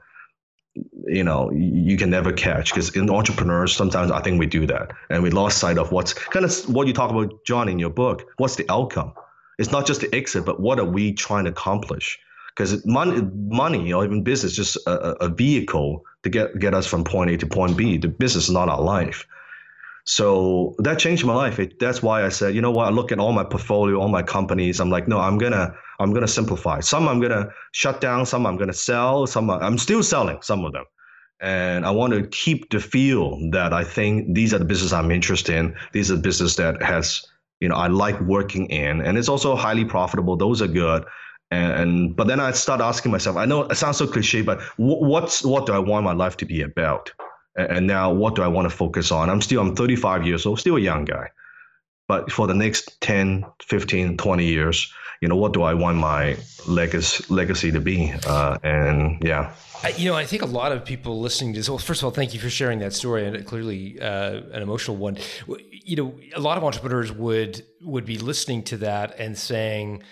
you 1.06 1.23
know 1.23 1.52
you 1.52 1.97
can 1.97 2.11
never 2.11 2.32
catch 2.32 2.73
because 2.73 2.94
in 2.97 3.11
entrepreneurs 3.11 3.75
sometimes 3.75 4.12
i 4.12 4.20
think 4.20 4.38
we 4.38 4.46
do 4.46 4.66
that 4.66 4.92
and 5.11 5.20
we 5.20 5.29
lost 5.29 5.59
sight 5.59 5.76
of 5.79 5.90
what's 5.90 6.14
kind 6.14 6.44
of 6.44 6.53
what 6.68 6.87
you 6.87 6.92
talk 6.92 7.11
about 7.11 7.44
john 7.44 7.68
in 7.68 7.81
your 7.81 7.90
book 7.90 8.22
what's 8.37 8.55
the 8.55 8.64
outcome 8.70 9.12
it's 9.59 9.72
not 9.72 9.85
just 9.85 10.00
the 10.00 10.14
exit 10.14 10.44
but 10.44 10.61
what 10.61 10.79
are 10.79 10.85
we 10.85 11.12
trying 11.12 11.42
to 11.44 11.50
accomplish 11.50 12.20
because 12.61 12.85
money, 12.85 13.23
money 13.49 13.90
or 13.90 14.05
even 14.05 14.23
business, 14.23 14.53
is 14.53 14.57
just 14.57 14.87
a, 14.87 15.25
a, 15.25 15.29
vehicle 15.31 16.05
to 16.23 16.29
get 16.29 16.59
get 16.59 16.75
us 16.75 16.87
from 16.87 17.05
point 17.05 17.31
A 17.31 17.38
to 17.38 17.46
point 17.46 17.75
B. 17.75 17.96
The 17.96 18.09
business 18.09 18.44
is 18.44 18.51
not 18.51 18.68
our 18.68 18.83
life. 18.83 19.27
So 20.05 20.75
that 20.79 20.99
changed 20.99 21.25
my 21.25 21.35
life. 21.35 21.59
It, 21.59 21.79
that's 21.79 22.03
why 22.03 22.23
I 22.23 22.29
said, 22.29 22.55
you 22.55 22.61
know 22.61 22.70
what? 22.70 22.87
I 22.87 22.90
look 22.90 23.12
at 23.12 23.18
all 23.18 23.33
my 23.33 23.44
portfolio, 23.44 23.99
all 23.99 24.09
my 24.09 24.23
companies. 24.23 24.79
I'm 24.79 24.90
like, 24.90 25.09
no, 25.09 25.18
I'm 25.18 25.38
gonna 25.38 25.75
I'm 26.01 26.12
gonna 26.12 26.29
simplify. 26.29 26.81
Some 26.81 27.09
I'm 27.09 27.18
gonna 27.18 27.49
shut 27.73 28.03
down. 28.03 28.27
Some 28.27 28.44
I'm 28.44 28.59
gonna 28.59 28.75
sell. 28.75 29.27
Some 29.27 29.49
I'm 29.49 29.79
still 29.79 30.03
selling 30.03 30.42
some 30.42 30.62
of 30.66 30.73
them. 30.73 30.85
And 31.40 31.87
I 31.87 31.90
want 31.92 32.12
to 32.12 32.27
keep 32.27 32.68
the 32.68 32.81
feel 32.81 33.38
that 33.53 33.73
I 33.73 33.85
think 33.85 34.35
these 34.35 34.53
are 34.53 34.59
the 34.59 34.66
business 34.66 34.92
I'm 34.92 35.11
interested 35.11 35.57
in. 35.57 35.75
These 35.92 36.11
are 36.11 36.16
the 36.16 36.23
business 36.23 36.57
that 36.57 36.83
has, 36.83 37.25
you 37.61 37.70
know, 37.70 37.77
I 37.77 37.87
like 37.87 38.20
working 38.20 38.66
in, 38.66 39.01
and 39.01 39.16
it's 39.16 39.31
also 39.31 39.57
highly 39.57 39.87
profitable. 39.87 40.37
Those 40.37 40.61
are 40.61 40.68
good. 40.68 41.07
And, 41.51 41.73
and, 41.73 42.17
but 42.17 42.29
then 42.29 42.39
I 42.39 42.53
start 42.53 42.81
asking 42.81 43.11
myself, 43.11 43.37
I 43.37 43.45
know 43.45 43.63
it 43.63 43.75
sounds 43.75 43.97
so 43.97 44.07
cliche, 44.07 44.43
but 44.43 44.61
what's 44.77 45.45
what 45.45 45.67
do 45.67 45.73
I 45.73 45.79
want 45.79 46.05
my 46.05 46.13
life 46.13 46.37
to 46.39 46.47
be 46.47 46.63
about? 46.63 47.13
And, 47.57 47.73
and 47.73 47.87
now 47.87 48.13
what 48.13 48.37
do 48.37 48.43
I 48.43 48.49
want 48.49 48.71
to 48.71 48.77
focus 48.77 49.11
on? 49.11 49.29
I'm 49.29 49.41
still 49.41 49.61
I'm 49.61 49.75
35 49.75 50.27
years 50.27 50.47
old, 50.47 50.61
still 50.61 50.77
a 50.77 50.81
young 50.81 51.05
guy. 51.05 51.31
But 52.07 52.33
for 52.33 52.47
the 52.47 52.55
next 52.55 53.01
10, 53.03 53.45
15, 53.63 54.17
20 54.17 54.45
years, 54.45 54.93
you 55.21 55.29
know, 55.29 55.37
what 55.37 55.53
do 55.53 55.63
I 55.63 55.75
want 55.75 55.99
my 55.99 56.37
legacy 56.67 57.25
legacy 57.29 57.71
to 57.73 57.81
be? 57.81 58.13
Uh, 58.27 58.59
and 58.63 59.23
yeah. 59.23 59.53
You 59.97 60.11
know, 60.11 60.17
I 60.17 60.25
think 60.25 60.43
a 60.43 60.47
lot 60.47 60.73
of 60.73 60.85
people 60.85 61.21
listening 61.21 61.53
to 61.55 61.61
this. 61.61 61.69
Well, 61.69 61.79
first 61.79 62.01
of 62.01 62.07
all, 62.07 62.11
thank 62.11 62.35
you 62.35 62.41
for 62.41 62.51
sharing 62.51 62.81
that 62.81 62.93
story, 62.95 63.27
and 63.27 63.47
clearly 63.47 64.01
uh, 64.01 64.41
an 64.53 64.63
emotional 64.63 64.97
one. 64.97 65.19
You 65.71 65.97
know, 65.97 66.15
a 66.35 66.41
lot 66.41 66.59
of 66.59 66.65
entrepreneurs 66.65 67.13
would 67.13 67.65
would 67.83 68.05
be 68.05 68.19
listening 68.19 68.63
to 68.65 68.77
that 68.79 69.19
and 69.19 69.39
saying, 69.39 70.03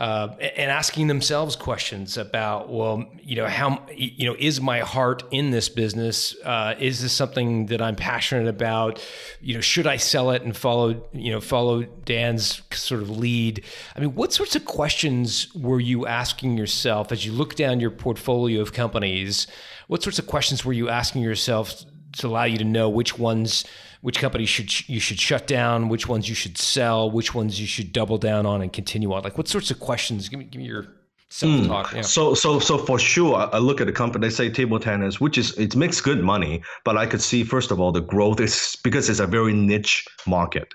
uh, 0.00 0.34
and 0.56 0.70
asking 0.70 1.08
themselves 1.08 1.56
questions 1.56 2.16
about, 2.16 2.72
well, 2.72 3.04
you 3.22 3.36
know, 3.36 3.46
how, 3.46 3.86
you 3.94 4.24
know, 4.24 4.34
is 4.38 4.58
my 4.58 4.78
heart 4.78 5.22
in 5.30 5.50
this 5.50 5.68
business? 5.68 6.34
Uh, 6.42 6.74
is 6.78 7.02
this 7.02 7.12
something 7.12 7.66
that 7.66 7.82
I'm 7.82 7.96
passionate 7.96 8.48
about? 8.48 9.06
You 9.42 9.56
know, 9.56 9.60
should 9.60 9.86
I 9.86 9.98
sell 9.98 10.30
it 10.30 10.40
and 10.40 10.56
follow, 10.56 11.06
you 11.12 11.30
know, 11.30 11.38
follow 11.42 11.82
Dan's 11.82 12.62
sort 12.72 13.02
of 13.02 13.10
lead? 13.10 13.62
I 13.94 14.00
mean, 14.00 14.14
what 14.14 14.32
sorts 14.32 14.56
of 14.56 14.64
questions 14.64 15.54
were 15.54 15.80
you 15.80 16.06
asking 16.06 16.56
yourself 16.56 17.12
as 17.12 17.26
you 17.26 17.32
look 17.32 17.54
down 17.54 17.78
your 17.78 17.90
portfolio 17.90 18.62
of 18.62 18.72
companies? 18.72 19.46
What 19.88 20.02
sorts 20.02 20.18
of 20.18 20.26
questions 20.26 20.64
were 20.64 20.72
you 20.72 20.88
asking 20.88 21.20
yourself 21.20 21.84
to 22.18 22.26
allow 22.28 22.44
you 22.44 22.58
to 22.58 22.64
know 22.64 22.88
which 22.88 23.18
ones? 23.18 23.64
which 24.02 24.18
companies 24.18 24.48
should 24.48 24.88
you 24.88 25.00
should 25.00 25.20
shut 25.20 25.46
down, 25.46 25.88
which 25.88 26.08
ones 26.08 26.28
you 26.28 26.34
should 26.34 26.56
sell, 26.56 27.10
which 27.10 27.34
ones 27.34 27.60
you 27.60 27.66
should 27.66 27.92
double 27.92 28.18
down 28.18 28.46
on 28.46 28.62
and 28.62 28.72
continue 28.72 29.12
on? 29.12 29.22
Like 29.22 29.36
what 29.36 29.48
sorts 29.48 29.70
of 29.70 29.80
questions? 29.80 30.28
Give 30.28 30.38
me 30.38 30.46
give 30.46 30.60
me 30.60 30.66
your 30.66 30.86
self 31.28 31.66
talk. 31.66 31.88
Mm. 31.88 31.96
Yeah. 31.96 32.02
So 32.02 32.34
so 32.34 32.58
so 32.58 32.78
for 32.78 32.98
sure, 32.98 33.36
I 33.52 33.58
look 33.58 33.80
at 33.80 33.86
the 33.86 33.92
company. 33.92 34.26
They 34.26 34.34
say 34.34 34.50
table 34.50 34.80
tennis, 34.80 35.20
which 35.20 35.36
is 35.36 35.56
it 35.58 35.76
makes 35.76 36.00
good 36.00 36.22
money, 36.22 36.62
but 36.84 36.96
I 36.96 37.06
could 37.06 37.20
see 37.20 37.44
first 37.44 37.70
of 37.70 37.80
all 37.80 37.92
the 37.92 38.00
growth 38.00 38.40
is 38.40 38.76
because 38.82 39.10
it's 39.10 39.20
a 39.20 39.26
very 39.26 39.52
niche 39.52 40.06
market. 40.26 40.68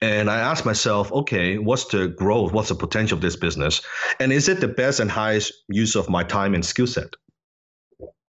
And 0.00 0.30
I 0.30 0.38
ask 0.38 0.64
myself, 0.64 1.10
okay, 1.10 1.58
what's 1.58 1.86
the 1.86 2.06
growth? 2.06 2.52
What's 2.52 2.68
the 2.68 2.76
potential 2.76 3.16
of 3.16 3.22
this 3.22 3.34
business? 3.34 3.82
And 4.20 4.32
is 4.32 4.48
it 4.48 4.60
the 4.60 4.68
best 4.68 5.00
and 5.00 5.10
highest 5.10 5.52
use 5.68 5.96
of 5.96 6.08
my 6.08 6.22
time 6.22 6.54
and 6.54 6.64
skill 6.64 6.86
set? 6.86 7.14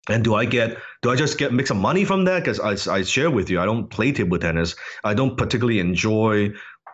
And 0.08 0.22
do 0.22 0.34
I 0.34 0.44
get 0.44 0.76
do 1.02 1.10
I 1.10 1.16
just 1.16 1.38
get 1.38 1.52
make 1.52 1.66
some 1.66 1.80
money 1.80 2.04
from 2.04 2.24
that? 2.26 2.44
Because 2.44 2.60
I, 2.60 2.92
I 2.92 3.02
share 3.02 3.30
with 3.30 3.48
you, 3.48 3.60
I 3.60 3.64
don't 3.64 3.88
play 3.88 4.12
table 4.12 4.38
tennis. 4.38 4.74
I 5.02 5.14
don't 5.14 5.36
particularly 5.36 5.80
enjoy 5.80 6.52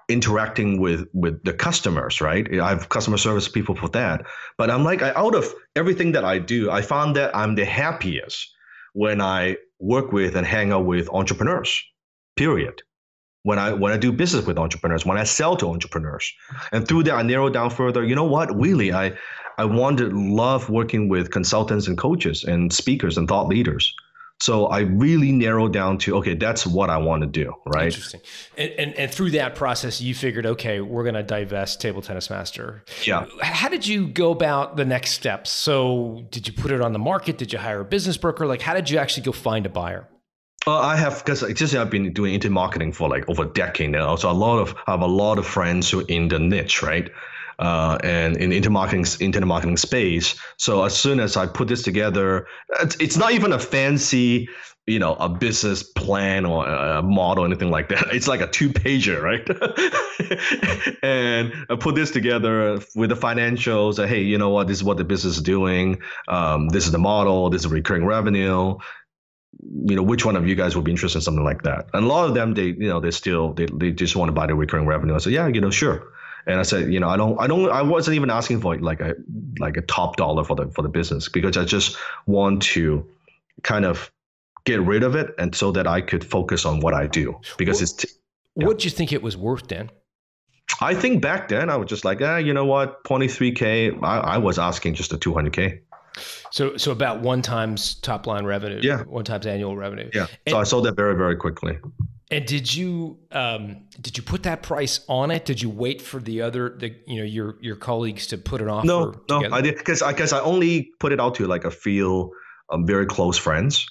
interacting 0.09 0.81
with 0.81 1.09
with 1.12 1.42
the 1.44 1.53
customers, 1.53 2.20
right? 2.20 2.46
I 2.61 2.68
have 2.68 2.88
customer 2.88 3.16
service 3.16 3.49
people 3.49 3.75
for 3.75 3.88
that. 3.90 4.27
But 4.59 4.70
I'm 4.70 4.85
like, 4.85 5.03
I, 5.03 5.12
out 5.14 5.35
of 5.35 5.53
everything 5.77 6.12
that 6.12 6.25
I 6.25 6.38
do, 6.38 6.70
I 6.70 6.83
found 6.83 7.16
that 7.16 7.35
I'm 7.35 7.55
the 7.55 7.64
happiest 7.64 8.53
when 8.92 9.20
I 9.20 9.57
work 9.79 10.12
with 10.12 10.37
and 10.37 10.46
hang 10.46 10.73
out 10.73 10.85
with 10.85 11.09
entrepreneurs. 11.11 11.83
Period. 12.37 12.83
When 13.42 13.59
I 13.59 13.73
when 13.73 13.92
I 13.92 13.96
do 13.96 14.12
business 14.12 14.44
with 14.46 14.59
entrepreneurs, 14.59 15.07
when 15.07 15.16
I 15.16 15.25
sell 15.25 15.57
to 15.57 15.70
entrepreneurs, 15.70 16.31
and 16.73 16.87
through 16.87 17.05
that 17.05 17.14
I 17.14 17.23
narrow 17.23 17.49
down 17.49 17.70
further. 17.70 18.05
You 18.05 18.14
know 18.14 18.25
what? 18.25 18.55
Really, 18.55 18.92
I 18.92 19.16
I 19.58 19.64
wanted 19.64 20.12
love 20.12 20.68
working 20.70 21.08
with 21.08 21.30
consultants 21.30 21.86
and 21.86 21.96
coaches 21.96 22.44
and 22.44 22.72
speakers 22.72 23.18
and 23.18 23.28
thought 23.28 23.48
leaders. 23.48 23.94
So 24.40 24.66
I 24.68 24.80
really 24.80 25.32
narrowed 25.32 25.74
down 25.74 25.98
to 25.98 26.16
okay, 26.16 26.34
that's 26.34 26.66
what 26.66 26.88
I 26.88 26.96
want 26.96 27.20
to 27.20 27.26
do, 27.26 27.52
right? 27.66 27.86
Interesting. 27.86 28.22
And, 28.56 28.70
and, 28.78 28.94
and 28.94 29.10
through 29.10 29.32
that 29.32 29.54
process, 29.54 30.00
you 30.00 30.14
figured, 30.14 30.46
okay, 30.46 30.80
we're 30.80 31.02
going 31.02 31.14
to 31.14 31.22
divest 31.22 31.80
Table 31.80 32.00
Tennis 32.00 32.30
Master. 32.30 32.82
Yeah. 33.04 33.26
How 33.42 33.68
did 33.68 33.86
you 33.86 34.08
go 34.08 34.30
about 34.30 34.78
the 34.78 34.86
next 34.86 35.12
steps? 35.12 35.50
So 35.50 36.26
did 36.30 36.48
you 36.48 36.54
put 36.54 36.70
it 36.70 36.80
on 36.80 36.94
the 36.94 36.98
market? 36.98 37.36
Did 37.36 37.52
you 37.52 37.58
hire 37.58 37.80
a 37.80 37.84
business 37.84 38.16
broker? 38.16 38.46
Like, 38.46 38.62
how 38.62 38.72
did 38.72 38.88
you 38.88 38.98
actually 38.98 39.24
go 39.24 39.32
find 39.32 39.66
a 39.66 39.68
buyer? 39.68 40.08
Uh, 40.66 40.78
I 40.78 40.96
have 40.96 41.24
because 41.24 41.42
just 41.54 41.74
I've 41.74 41.90
been 41.90 42.12
doing 42.12 42.34
internet 42.34 42.52
marketing 42.52 42.92
for 42.92 43.08
like 43.08 43.28
over 43.28 43.44
a 43.44 43.48
decade 43.48 43.90
now. 43.90 44.16
So 44.16 44.30
a 44.30 44.32
lot 44.32 44.58
of 44.58 44.74
I 44.86 44.90
have 44.90 45.00
a 45.00 45.06
lot 45.06 45.38
of 45.38 45.46
friends 45.46 45.90
who 45.90 46.00
are 46.00 46.06
in 46.08 46.28
the 46.28 46.38
niche, 46.38 46.82
right? 46.82 47.10
Uh, 47.61 47.99
and 48.03 48.38
in 48.38 48.53
internet 48.53 48.73
marketing 48.73 49.05
internet 49.20 49.46
marketing 49.46 49.77
space. 49.77 50.35
So 50.57 50.83
as 50.83 50.96
soon 50.96 51.20
as 51.20 51.37
I 51.37 51.46
put 51.46 51.68
this 51.68 51.83
together, 51.83 52.46
it's, 52.81 52.96
it's 52.96 53.18
not 53.18 53.33
even 53.33 53.53
a 53.53 53.59
fancy, 53.59 54.49
you 54.87 54.99
know, 54.99 55.14
a 55.16 55.29
business 55.29 55.83
plan 55.83 56.46
or 56.46 56.66
a 56.66 57.03
model, 57.03 57.44
or 57.44 57.46
anything 57.46 57.70
like 57.70 57.90
that. 57.90 58.07
It's 58.14 58.27
like 58.27 58.40
a 58.40 58.46
two 58.46 58.70
pager, 58.70 59.20
right? 59.20 59.46
and 61.03 61.53
I 61.68 61.77
put 61.77 61.96
this 61.96 62.11
together 62.11 62.81
with 62.96 63.11
the 63.11 63.16
financials. 63.16 64.05
Hey, 64.09 64.23
you 64.23 64.38
know 64.38 64.49
what? 64.49 64.66
This 64.66 64.79
is 64.79 64.85
what 64.85 64.96
the 64.96 65.05
business 65.05 65.37
is 65.37 65.42
doing. 65.42 66.01
Um, 66.29 66.70
this 66.70 66.87
is 66.87 66.92
the 66.92 66.99
model. 66.99 67.51
This 67.51 67.66
is 67.66 67.70
recurring 67.70 68.07
revenue 68.07 68.79
you 69.85 69.96
know 69.96 70.03
which 70.03 70.25
one 70.25 70.37
of 70.37 70.46
you 70.46 70.55
guys 70.55 70.75
would 70.75 70.85
be 70.85 70.90
interested 70.90 71.18
in 71.18 71.23
something 71.23 71.44
like 71.44 71.62
that 71.62 71.87
and 71.92 72.05
a 72.05 72.09
lot 72.09 72.27
of 72.29 72.35
them 72.35 72.55
they 72.55 72.66
you 72.66 72.88
know 72.88 73.01
they 73.01 73.11
still 73.11 73.53
they, 73.53 73.66
they 73.66 73.90
just 73.90 74.16
want 74.16 74.29
to 74.29 74.33
buy 74.33 74.46
the 74.46 74.55
recurring 74.55 74.87
revenue 74.87 75.14
i 75.14 75.18
said 75.18 75.33
yeah 75.33 75.46
you 75.46 75.61
know 75.61 75.70
sure 75.70 76.07
and 76.46 76.59
i 76.59 76.62
said 76.62 76.92
you 76.92 77.00
know 77.00 77.09
i 77.09 77.16
don't 77.16 77.38
i 77.40 77.46
don't 77.46 77.70
i 77.70 77.83
wasn't 77.83 78.14
even 78.14 78.31
asking 78.31 78.61
for 78.61 78.76
like 78.79 79.00
a 79.00 79.14
like 79.59 79.76
a 79.76 79.83
top 79.83 80.16
dollar 80.16 80.44
for 80.44 80.55
the 80.55 80.68
for 80.70 80.83
the 80.83 80.88
business 80.88 81.29
because 81.29 81.57
i 81.57 81.64
just 81.64 81.96
want 82.26 82.62
to 82.62 83.07
kind 83.62 83.85
of 83.85 84.11
get 84.64 84.81
rid 84.83 85.03
of 85.03 85.14
it 85.14 85.35
and 85.38 85.55
so 85.55 85.70
that 85.72 85.87
i 85.87 86.00
could 86.00 86.24
focus 86.24 86.64
on 86.64 86.81
what 86.81 86.94
i 86.94 87.07
do 87.07 87.38
because 87.57 87.76
what, 87.76 87.83
it's 87.83 87.92
t- 87.92 88.09
yeah. 88.57 88.66
what 88.66 88.79
do 88.79 88.85
you 88.85 88.90
think 88.90 89.12
it 89.12 89.22
was 89.22 89.37
worth 89.37 89.66
dan 89.66 89.90
i 90.81 90.94
think 90.94 91.22
back 91.22 91.48
then 91.48 91.70
i 91.70 91.76
was 91.76 91.88
just 91.88 92.05
like 92.05 92.20
ah, 92.22 92.37
you 92.37 92.53
know 92.53 92.64
what 92.64 93.03
23k 93.05 94.03
I, 94.03 94.18
I 94.18 94.38
was 94.38 94.59
asking 94.59 94.94
just 94.94 95.12
a 95.12 95.18
200k 95.18 95.81
so 96.50 96.76
so 96.76 96.90
about 96.90 97.20
one 97.20 97.42
times 97.42 97.94
top 97.96 98.26
line 98.26 98.44
revenue. 98.44 98.81
Yeah. 98.83 99.05
One 99.05 99.24
times 99.24 99.46
annual 99.46 99.76
revenue. 99.76 100.11
Yeah. 100.12 100.26
And, 100.46 100.53
so 100.53 100.59
I 100.59 100.64
sold 100.64 100.85
that 100.87 100.96
very 100.96 101.14
very 101.14 101.37
quickly. 101.37 101.79
And 102.32 102.46
did 102.46 102.72
you 102.72 103.18
um, 103.32 103.84
did 104.00 104.16
you 104.16 104.22
put 104.22 104.44
that 104.44 104.62
price 104.62 105.00
on 105.08 105.32
it? 105.32 105.44
Did 105.44 105.60
you 105.60 105.68
wait 105.68 106.00
for 106.00 106.20
the 106.20 106.42
other 106.42 106.76
the 106.78 106.94
you 107.06 107.18
know 107.18 107.24
your 107.24 107.56
your 107.60 107.74
colleagues 107.74 108.28
to 108.28 108.38
put 108.38 108.60
it 108.60 108.68
off? 108.68 108.84
No, 108.84 109.14
no, 109.28 109.42
I 109.50 109.60
did 109.60 109.76
because 109.76 110.00
I 110.00 110.12
guess 110.12 110.32
I 110.32 110.38
only 110.40 110.90
put 111.00 111.10
it 111.10 111.18
out 111.18 111.34
to 111.36 111.46
like 111.48 111.64
a 111.64 111.72
few 111.72 112.32
um, 112.70 112.86
very 112.86 113.06
close 113.06 113.36
friends, 113.36 113.84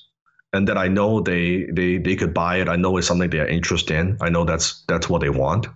and 0.54 0.70
that 0.70 0.78
I 0.78 0.88
know 0.88 1.20
they 1.20 1.68
they 1.74 1.98
they 1.98 2.16
could 2.16 2.34
buy 2.34 2.62
it. 2.62 2.70
I 2.70 2.78
know 2.78 2.96
it's 2.96 3.08
something 3.08 3.30
they 3.30 3.42
are 3.42 3.48
interested 3.48 3.98
in. 3.98 4.18
I 4.22 4.30
know 4.30 4.46
that's 4.46 4.86
that's 4.88 5.10
what 5.10 5.20
they 5.20 5.30
want. 5.30 5.68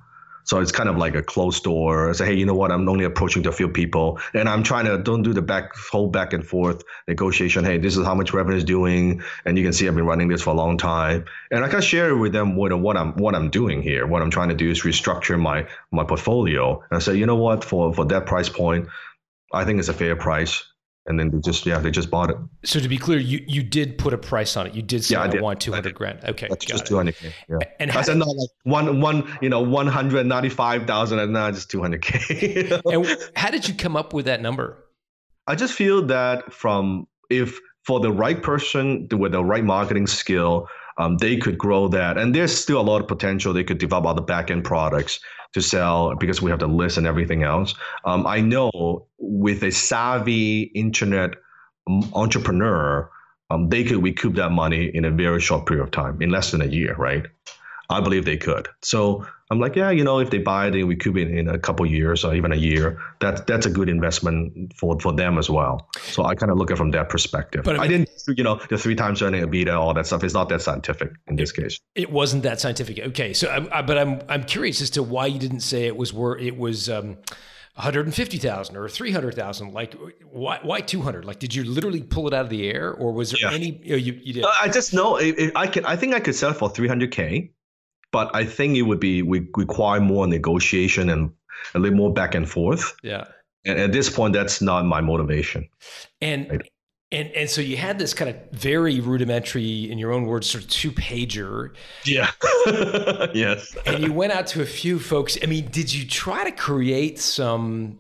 So 0.46 0.60
it's 0.60 0.72
kind 0.72 0.90
of 0.90 0.98
like 0.98 1.16
a 1.16 1.24
closed 1.24 1.64
door. 1.64 2.10
I 2.10 2.14
say, 2.14 2.26
hey, 2.26 2.34
you 2.34 2.46
know 2.46 2.54
what? 2.54 2.72
I'm 2.72 2.88
only 2.90 3.06
approaching 3.06 3.46
a 3.48 3.52
few 3.52 3.70
people, 3.70 4.20
and 4.34 4.50
I'm 4.50 4.64
trying 4.64 4.86
to 4.86 4.98
don't 4.98 5.24
do 5.24 5.34
the 5.34 5.42
back 5.42 5.76
whole 5.76 6.08
back 6.08 6.34
and 6.34 6.46
forth 6.46 6.84
negotiation. 7.08 7.64
Hey, 7.64 7.78
this 7.78 7.96
is 7.98 8.06
how 8.06 8.16
much 8.16 8.34
revenue 8.34 8.58
is 8.58 8.64
doing, 8.64 9.22
and 9.46 9.58
you 9.58 9.64
can 9.64 9.74
see 9.74 9.88
I've 9.88 9.96
been 9.96 10.06
running 10.06 10.28
this 10.28 10.42
for 10.42 10.52
a 10.52 10.58
long 10.58 10.78
time, 10.78 11.26
and 11.52 11.64
I 11.64 11.70
can 11.70 11.82
share 11.82 12.16
with 12.18 12.34
them 12.34 12.56
what, 12.56 12.78
what 12.80 12.98
I'm 12.98 13.14
what 13.14 13.36
I'm 13.36 13.50
doing 13.50 13.82
here. 13.82 14.06
What 14.06 14.22
I'm 14.22 14.32
trying 14.32 14.50
to 14.50 14.56
do 14.56 14.70
is 14.70 14.84
restructure 14.84 15.40
my 15.40 15.68
my 15.92 16.04
portfolio, 16.04 16.82
and 16.90 16.98
I 16.98 17.00
say, 17.00 17.16
you 17.16 17.26
know 17.26 17.38
what? 17.38 17.64
For 17.64 17.94
for 17.94 18.06
that 18.06 18.26
price 18.26 18.50
point, 18.50 18.88
I 19.54 19.66
think 19.66 19.80
it's 19.80 19.90
a 19.90 19.94
fair 19.94 20.16
price 20.16 20.73
and 21.06 21.20
then 21.20 21.30
they 21.30 21.40
just 21.40 21.66
yeah 21.66 21.80
they 21.80 21.92
just 21.92 22.10
bought 22.10 22.30
it. 22.30 22.38
So 22.64 22.80
to 22.80 22.88
be 22.88 22.98
clear, 22.98 23.20
you 23.20 23.44
you 23.48 23.64
did 23.64 23.98
put 23.98 24.14
a 24.14 24.18
price 24.18 24.56
on 24.56 24.68
it. 24.68 24.74
You 24.74 24.82
did 24.82 25.04
say 25.04 25.16
yeah, 25.16 25.24
I, 25.24 25.28
did. 25.28 25.42
want 25.42 25.60
two 25.60 25.72
hundred 25.72 25.96
grand. 25.96 26.20
Okay, 26.24 26.48
that's 26.50 26.66
just 26.66 26.86
two 26.86 26.96
hundred 26.96 27.16
k. 27.16 27.34
Yeah, 27.50 27.58
and 27.80 27.92
I 27.92 28.02
said 28.02 28.18
no 28.18 28.26
like 28.26 28.50
one 28.64 29.02
one 29.02 29.38
you 29.42 29.50
know 29.50 29.62
one 29.62 29.88
hundred 29.88 30.26
ninety 30.26 30.50
five 30.50 30.86
thousand 30.86 31.20
and 31.20 31.34
now 31.34 31.52
just 31.52 31.70
two 31.70 31.82
hundred 31.82 32.02
k. 32.02 32.80
And 32.86 33.06
how 33.36 33.52
did 33.52 33.68
you 33.68 33.74
come 33.74 33.96
up 33.96 34.14
with 34.14 34.26
that 34.26 34.42
number? 34.42 34.86
I 35.48 35.56
just 35.56 35.74
feel 35.74 36.06
that 36.08 36.54
from 36.54 37.08
if 37.30 37.60
for 37.84 38.00
the 38.00 38.12
right 38.12 38.42
person 38.42 39.08
with 39.12 39.34
the 39.34 39.44
right 39.44 39.64
marketing 39.64 40.08
skill, 40.08 40.68
um, 40.98 41.18
they 41.18 41.36
could 41.36 41.58
grow 41.58 41.90
that, 41.90 42.18
and 42.18 42.34
there's 42.34 42.56
still 42.56 42.80
a 42.80 42.84
lot 42.84 43.02
of 43.02 43.08
potential. 43.08 43.52
They 43.52 43.64
could 43.64 43.78
develop 43.78 44.06
other 44.06 44.22
back 44.22 44.50
end 44.50 44.64
products 44.64 45.20
to 45.54 45.62
sell 45.62 46.16
because 46.16 46.42
we 46.42 46.50
have 46.52 46.60
the 46.60 46.68
list 46.68 46.98
and 46.98 47.08
everything 47.08 47.44
else. 47.44 47.76
Um, 48.06 48.26
I 48.28 48.42
know 48.42 49.08
with 49.18 49.64
a 49.64 49.72
savvy 49.72 50.64
internet 50.76 51.36
entrepreneur, 52.14 53.10
um, 53.50 53.70
they 53.70 53.84
could 53.84 54.02
recoup 54.02 54.36
that 54.36 54.52
money 54.52 54.86
in 54.94 55.06
a 55.06 55.12
very 55.12 55.40
short 55.40 55.66
period 55.68 55.84
of 55.84 55.92
time, 55.92 56.22
in 56.22 56.32
less 56.32 56.52
than 56.52 56.62
a 56.62 56.66
year, 56.66 56.96
right? 56.96 57.26
I 57.90 58.02
believe 58.02 58.26
they 58.26 58.38
could. 58.38 58.68
So 58.82 59.28
I'm 59.54 59.60
like, 59.60 59.76
yeah, 59.76 59.92
you 59.92 60.04
know, 60.04 60.18
if 60.18 60.32
they 60.32 60.40
buy 60.40 60.68
it, 60.68 60.72
they 60.72 60.84
recoup 60.84 61.16
it 61.16 61.30
in 61.30 61.48
a 61.48 61.60
couple 61.60 61.86
years 61.86 62.26
or 62.26 62.34
even 62.34 62.52
a 62.52 62.56
year. 62.56 63.00
That's 63.20 63.40
that's 63.42 63.68
a 63.68 63.70
good 63.70 63.88
investment 63.88 64.74
for 64.76 65.00
for 65.00 65.14
them 65.14 65.38
as 65.38 65.48
well. 65.48 65.88
So 66.02 66.26
I 66.26 66.34
kind 66.34 66.52
of 66.52 66.58
look 66.58 66.72
at 66.72 66.74
it 66.74 66.78
from 66.78 66.90
that 66.92 67.10
perspective. 67.10 67.64
But 67.64 67.76
I, 67.76 67.84
mean, 67.84 67.84
I 67.84 67.88
didn't, 67.88 68.10
you 68.36 68.44
know, 68.44 68.60
the 68.70 68.80
three 68.80 68.96
times 68.96 69.22
earning 69.22 69.44
EBITDA, 69.44 69.80
all 69.80 69.94
that 69.94 70.08
stuff. 70.08 70.24
It's 70.24 70.34
not 70.34 70.50
that 70.50 70.64
scientific 70.64 71.12
in 71.28 71.36
this 71.36 71.52
case. 71.52 71.80
It 71.94 72.12
wasn't 72.12 72.42
that 72.44 72.60
scientific. 72.60 72.98
Okay, 72.98 73.32
so 73.34 73.48
I, 73.48 73.80
I, 73.80 73.82
but 73.84 74.00
I'm 74.00 74.22
I'm 74.28 74.44
curious 74.44 74.82
as 74.82 74.90
to 74.92 75.04
why 75.04 75.28
you 75.28 75.38
didn't 75.38 75.60
say 75.60 75.86
it 75.86 75.96
was 75.96 76.12
where 76.12 76.36
it 76.36 76.58
was. 76.58 76.90
Um, 76.90 77.18
150,000 77.76 78.78
or 78.78 78.88
300,000 78.88 79.74
like 79.74 79.96
why 80.30 80.60
why 80.62 80.80
200 80.80 81.26
like 81.26 81.40
did 81.40 81.56
you 81.56 81.64
literally 81.64 82.04
pull 82.04 82.28
it 82.28 82.34
out 82.34 82.44
of 82.44 82.52
the 82.52 82.70
air 82.70 82.94
or 82.94 83.12
was 83.12 83.32
there 83.32 83.40
yeah. 83.42 83.52
any 83.52 83.82
you, 83.84 83.96
you, 83.96 84.14
you 84.24 84.34
did 84.34 84.46
I 84.62 84.68
just 84.68 84.94
know 84.94 85.18
I 85.18 85.66
can 85.66 85.84
I 85.84 85.96
think 85.96 86.14
I 86.14 86.20
could 86.20 86.36
sell 86.36 86.52
it 86.52 86.58
for 86.58 86.70
300k 86.70 87.50
but 88.14 88.34
I 88.34 88.46
think 88.46 88.78
it 88.78 88.84
would 88.84 89.02
be 89.02 89.22
we 89.22 89.46
require 89.58 90.00
more 90.00 90.26
negotiation 90.28 91.10
and 91.10 91.34
a 91.76 91.80
little 91.80 91.98
more 91.98 92.14
back 92.14 92.36
and 92.36 92.50
forth. 92.50 92.96
Yeah. 93.04 93.26
And 93.66 93.80
at 93.80 93.92
this 93.92 94.10
point, 94.10 94.34
that's 94.34 94.62
not 94.62 94.86
my 94.86 95.02
motivation. 95.02 95.68
And 96.22 96.50
right? 96.50 96.72
and 97.12 97.30
and 97.32 97.50
so 97.50 97.60
you 97.60 97.76
had 97.76 97.98
this 97.98 98.14
kind 98.14 98.30
of 98.30 98.38
very 98.52 99.00
rudimentary, 99.00 99.92
in 99.92 99.98
your 99.98 100.14
own 100.14 100.26
words, 100.26 100.50
sort 100.50 100.64
of 100.64 100.70
two 100.70 100.92
pager. 100.92 101.74
Yeah. 102.06 102.30
yes. 103.34 103.76
and 103.86 104.04
you 104.04 104.14
went 104.14 104.32
out 104.32 104.48
to 104.48 104.62
a 104.62 104.66
few 104.66 105.00
folks. 105.00 105.38
I 105.42 105.48
mean, 105.48 105.70
did 105.72 105.92
you 105.94 106.08
try 106.08 106.44
to 106.44 106.52
create 106.52 107.20
some, 107.20 108.00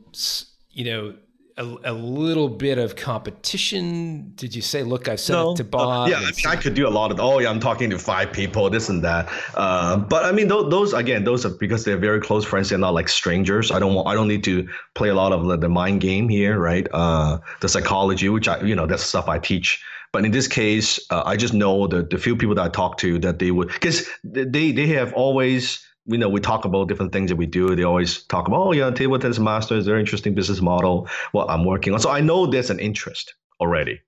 you 0.69 0.85
know, 0.85 1.15
a, 1.57 1.75
a, 1.85 1.93
little 1.93 2.49
bit 2.49 2.77
of 2.77 2.95
competition? 2.95 4.33
Did 4.35 4.55
you 4.55 4.61
say, 4.61 4.83
"Look, 4.83 5.07
I've 5.07 5.19
sent 5.19 5.37
no, 5.39 5.51
it 5.51 5.57
to 5.57 5.63
Bob"? 5.63 6.07
Uh, 6.07 6.11
yeah, 6.11 6.17
I 6.17 6.21
mean, 6.21 6.33
I 6.47 6.55
could 6.55 6.73
do 6.73 6.87
a 6.87 6.89
lot 6.89 7.11
of. 7.11 7.19
Oh, 7.19 7.39
yeah, 7.39 7.49
I'm 7.49 7.59
talking 7.59 7.89
to 7.91 7.99
five 7.99 8.31
people, 8.31 8.69
this 8.69 8.89
and 8.89 9.03
that. 9.03 9.29
Uh, 9.53 9.97
but 9.97 10.25
I 10.25 10.31
mean, 10.31 10.47
those, 10.47 10.69
those, 10.69 10.93
again, 10.93 11.23
those 11.23 11.45
are 11.45 11.49
because 11.51 11.85
they're 11.85 11.97
very 11.97 12.21
close 12.21 12.45
friends. 12.45 12.69
They're 12.69 12.79
not 12.79 12.93
like 12.93 13.09
strangers. 13.09 13.71
I 13.71 13.79
don't 13.79 13.93
want. 13.93 14.07
I 14.07 14.15
don't 14.15 14.27
need 14.27 14.43
to 14.45 14.67
play 14.95 15.09
a 15.09 15.15
lot 15.15 15.31
of 15.31 15.45
the, 15.45 15.57
the 15.57 15.69
mind 15.69 16.01
game 16.01 16.27
here, 16.27 16.59
right? 16.59 16.87
Uh, 16.91 17.39
the 17.61 17.69
psychology, 17.69 18.29
which 18.29 18.47
I, 18.47 18.61
you 18.61 18.75
know, 18.75 18.85
that's 18.85 19.03
stuff 19.03 19.27
I 19.27 19.39
teach. 19.39 19.83
But 20.11 20.25
in 20.25 20.31
this 20.31 20.47
case, 20.47 20.99
uh, 21.09 21.23
I 21.25 21.37
just 21.37 21.53
know 21.53 21.87
the 21.87 22.03
the 22.03 22.17
few 22.17 22.35
people 22.35 22.55
that 22.55 22.65
I 22.65 22.69
talk 22.69 22.97
to 22.99 23.19
that 23.19 23.39
they 23.39 23.51
would 23.51 23.67
because 23.67 24.07
they 24.23 24.71
they 24.71 24.87
have 24.87 25.13
always 25.13 25.85
you 26.05 26.17
know, 26.17 26.29
we 26.29 26.39
talk 26.39 26.65
about 26.65 26.87
different 26.87 27.11
things 27.13 27.29
that 27.29 27.37
we 27.37 27.45
do. 27.45 27.75
They 27.75 27.83
always 27.83 28.23
talk 28.23 28.47
about, 28.47 28.59
oh, 28.59 28.71
yeah, 28.73 28.91
table 28.91 29.17
tennis 29.19 29.39
master 29.39 29.75
is 29.75 29.85
very 29.85 29.99
interesting 29.99 30.35
business 30.35 30.61
model. 30.61 31.07
What 31.31 31.49
I'm 31.49 31.63
working 31.63 31.93
on. 31.93 31.99
So 31.99 32.09
I 32.09 32.21
know 32.21 32.45
there's 32.45 32.69
an 32.69 32.79
interest 32.79 33.35
already. 33.59 34.01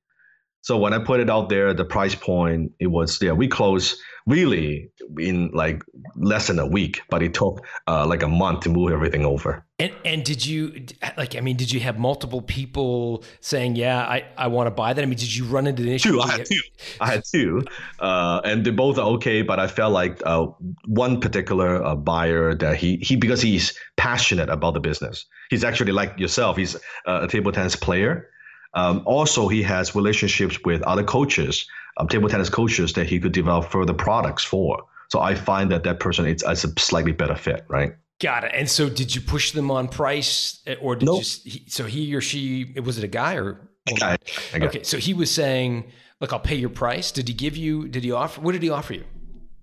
So 0.65 0.79
when 0.79 0.93
I 0.93 0.97
put 0.97 1.19
it 1.19 1.29
out 1.29 1.49
there, 1.49 1.75
the 1.75 1.85
price 1.85 2.15
point, 2.15 2.71
it 2.79 2.87
was, 2.87 3.21
yeah, 3.21 3.33
we 3.33 3.47
closed 3.47 3.99
really 4.25 4.89
in 5.19 5.51
like 5.53 5.83
less 6.15 6.47
than 6.47 6.57
a 6.57 6.65
week, 6.65 7.01
but 7.07 7.21
it 7.21 7.35
took 7.35 7.63
uh, 7.87 8.07
like 8.07 8.23
a 8.23 8.27
month 8.27 8.61
to 8.61 8.69
move 8.69 8.91
everything 8.91 9.27
over. 9.27 9.63
And 9.77 9.93
and 10.03 10.23
did 10.23 10.43
you 10.43 10.87
like? 11.17 11.35
I 11.35 11.41
mean, 11.41 11.55
did 11.55 11.71
you 11.71 11.81
have 11.81 11.99
multiple 11.99 12.41
people 12.41 13.23
saying, 13.41 13.75
"Yeah, 13.75 13.99
I, 13.99 14.23
I 14.37 14.47
want 14.47 14.65
to 14.65 14.71
buy 14.71 14.93
that"? 14.93 15.03
I 15.03 15.05
mean, 15.05 15.19
did 15.19 15.35
you 15.35 15.45
run 15.45 15.67
into 15.67 15.83
an 15.83 15.89
issue? 15.89 16.13
Two, 16.13 16.21
I 16.21 16.31
had 16.31 16.45
two. 16.45 16.61
I 16.99 17.07
had 17.11 17.23
two, 17.31 17.61
uh, 17.99 18.41
and 18.43 18.65
they 18.65 18.71
both 18.71 18.97
are 18.97 19.07
okay. 19.17 19.43
But 19.43 19.59
I 19.59 19.67
felt 19.67 19.93
like 19.93 20.19
uh, 20.25 20.47
one 20.87 21.19
particular 21.19 21.83
uh, 21.83 21.93
buyer 21.95 22.55
that 22.55 22.77
he 22.77 22.95
he 23.03 23.17
because 23.17 23.41
he's 23.41 23.77
passionate 23.97 24.49
about 24.49 24.73
the 24.73 24.79
business. 24.79 25.25
He's 25.51 25.63
actually 25.63 25.91
like 25.91 26.17
yourself. 26.17 26.57
He's 26.57 26.75
a 27.05 27.27
table 27.27 27.51
tennis 27.51 27.75
player 27.75 28.29
um, 28.75 29.01
also, 29.05 29.47
he 29.47 29.63
has 29.63 29.95
relationships 29.95 30.59
with 30.65 30.81
other 30.83 31.03
coaches, 31.03 31.67
um, 31.97 32.07
table 32.07 32.29
tennis 32.29 32.49
coaches 32.49 32.93
that 32.93 33.07
he 33.07 33.19
could 33.19 33.31
develop 33.31 33.71
further 33.71 33.93
products 33.93 34.43
for. 34.43 34.83
So 35.09 35.21
I 35.21 35.33
find 35.33 35.71
that 35.71 35.83
that 35.83 35.99
person 35.99 36.25
is, 36.25 36.43
is 36.43 36.65
a 36.65 36.79
slightly 36.79 37.13
better 37.13 37.35
fit, 37.35 37.65
right? 37.69 37.93
Got 38.19 38.43
it. 38.43 38.51
And 38.53 38.69
so, 38.69 38.89
did 38.89 39.15
you 39.15 39.21
push 39.21 39.51
them 39.51 39.71
on 39.71 39.87
price, 39.87 40.61
eh, 40.67 40.75
or 40.81 40.95
did 40.95 41.05
nope. 41.05 41.23
you? 41.43 41.61
So 41.67 41.85
he 41.85 42.13
or 42.15 42.21
she 42.21 42.73
was 42.83 42.97
it 42.97 43.03
a 43.03 43.09
guy 43.09 43.35
or? 43.35 43.69
A 43.89 43.93
guy. 43.93 44.17
A 44.53 44.59
guy. 44.59 44.65
Okay, 44.67 44.83
so 44.83 44.97
he 44.97 45.13
was 45.13 45.29
saying, 45.29 45.91
"Look, 46.21 46.31
I'll 46.31 46.39
pay 46.39 46.55
your 46.55 46.69
price." 46.69 47.11
Did 47.11 47.27
he 47.27 47.33
give 47.33 47.57
you? 47.57 47.89
Did 47.89 48.03
he 48.03 48.11
offer? 48.11 48.39
What 48.39 48.53
did 48.53 48.63
he 48.63 48.69
offer 48.69 48.93
you? 48.93 49.03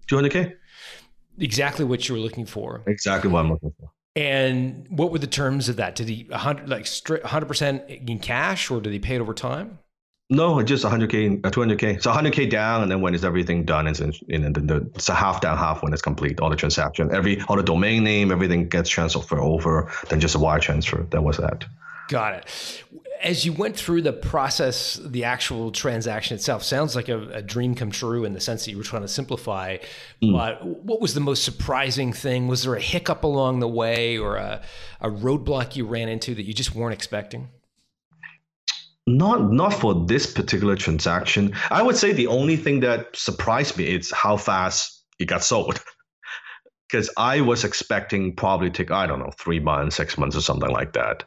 Two 0.06 0.16
hundred 0.16 0.32
k. 0.32 0.54
Exactly 1.38 1.86
what 1.86 2.06
you 2.08 2.14
were 2.14 2.20
looking 2.20 2.44
for. 2.44 2.82
Exactly 2.86 3.30
what 3.30 3.40
I'm 3.40 3.50
looking 3.50 3.72
for. 3.80 3.90
And 4.14 4.86
what 4.90 5.10
were 5.10 5.18
the 5.18 5.26
terms 5.26 5.68
of 5.68 5.76
that? 5.76 5.94
Did 5.94 6.08
he 6.08 6.26
100 6.28 6.68
like 6.68 6.84
100% 6.84 8.08
in 8.08 8.18
cash 8.18 8.70
or 8.70 8.80
did 8.80 8.92
he 8.92 8.98
pay 8.98 9.16
it 9.16 9.20
over 9.20 9.32
time? 9.32 9.78
No, 10.32 10.62
just 10.62 10.84
100k, 10.84 11.42
200k. 11.42 11.98
Uh, 11.98 12.00
so 12.00 12.10
100k 12.10 12.48
down, 12.48 12.82
and 12.82 12.90
then 12.90 13.02
when 13.02 13.14
is 13.14 13.22
everything 13.22 13.64
done, 13.64 13.86
it's 13.86 14.00
in, 14.00 14.14
in 14.28 14.52
the, 14.52 14.60
the, 14.60 14.76
it's 14.94 15.10
a 15.10 15.14
half 15.14 15.42
down, 15.42 15.58
half 15.58 15.82
when 15.82 15.92
it's 15.92 16.00
complete. 16.00 16.40
All 16.40 16.48
the 16.48 16.56
transaction, 16.56 17.10
every 17.12 17.42
all 17.48 17.56
the 17.56 17.62
domain 17.62 18.02
name, 18.02 18.32
everything 18.32 18.66
gets 18.68 18.88
transferred 18.88 19.38
over. 19.38 19.92
Then 20.08 20.20
just 20.20 20.34
a 20.34 20.38
wire 20.38 20.58
transfer. 20.58 21.06
That 21.10 21.22
was 21.22 21.36
that. 21.36 21.66
Got 22.08 22.34
it. 22.34 22.84
As 23.22 23.46
you 23.46 23.52
went 23.52 23.76
through 23.76 24.02
the 24.02 24.12
process, 24.12 25.00
the 25.04 25.24
actual 25.24 25.70
transaction 25.70 26.34
itself 26.34 26.64
sounds 26.64 26.96
like 26.96 27.08
a, 27.08 27.28
a 27.28 27.42
dream 27.42 27.76
come 27.76 27.92
true 27.92 28.24
in 28.24 28.32
the 28.32 28.40
sense 28.40 28.64
that 28.64 28.72
you 28.72 28.76
were 28.76 28.82
trying 28.82 29.02
to 29.02 29.08
simplify. 29.08 29.78
Mm. 30.22 30.32
But 30.32 30.66
what 30.66 31.00
was 31.00 31.14
the 31.14 31.20
most 31.20 31.44
surprising 31.44 32.12
thing? 32.12 32.48
Was 32.48 32.64
there 32.64 32.74
a 32.74 32.80
hiccup 32.80 33.22
along 33.22 33.60
the 33.60 33.68
way 33.68 34.18
or 34.18 34.36
a, 34.36 34.62
a 35.00 35.08
roadblock 35.08 35.76
you 35.76 35.86
ran 35.86 36.08
into 36.08 36.34
that 36.34 36.42
you 36.42 36.52
just 36.52 36.74
weren't 36.74 36.94
expecting? 36.94 37.48
Not 39.06 39.52
not 39.52 39.74
for 39.74 40.06
this 40.06 40.32
particular 40.32 40.76
transaction. 40.76 41.54
I 41.70 41.82
would 41.82 41.96
say 41.96 42.12
the 42.12 42.28
only 42.28 42.56
thing 42.56 42.80
that 42.80 43.16
surprised 43.16 43.76
me 43.76 43.94
is 43.94 44.12
how 44.12 44.36
fast 44.36 45.02
it 45.18 45.26
got 45.26 45.44
sold. 45.44 45.80
Because 46.88 47.08
I 47.16 47.40
was 47.40 47.64
expecting 47.64 48.36
probably 48.36 48.68
take 48.70 48.90
I 48.90 49.06
don't 49.06 49.18
know 49.18 49.32
three 49.38 49.60
months, 49.60 49.96
six 49.96 50.18
months, 50.18 50.36
or 50.36 50.42
something 50.42 50.68
like 50.68 50.92
that 50.92 51.24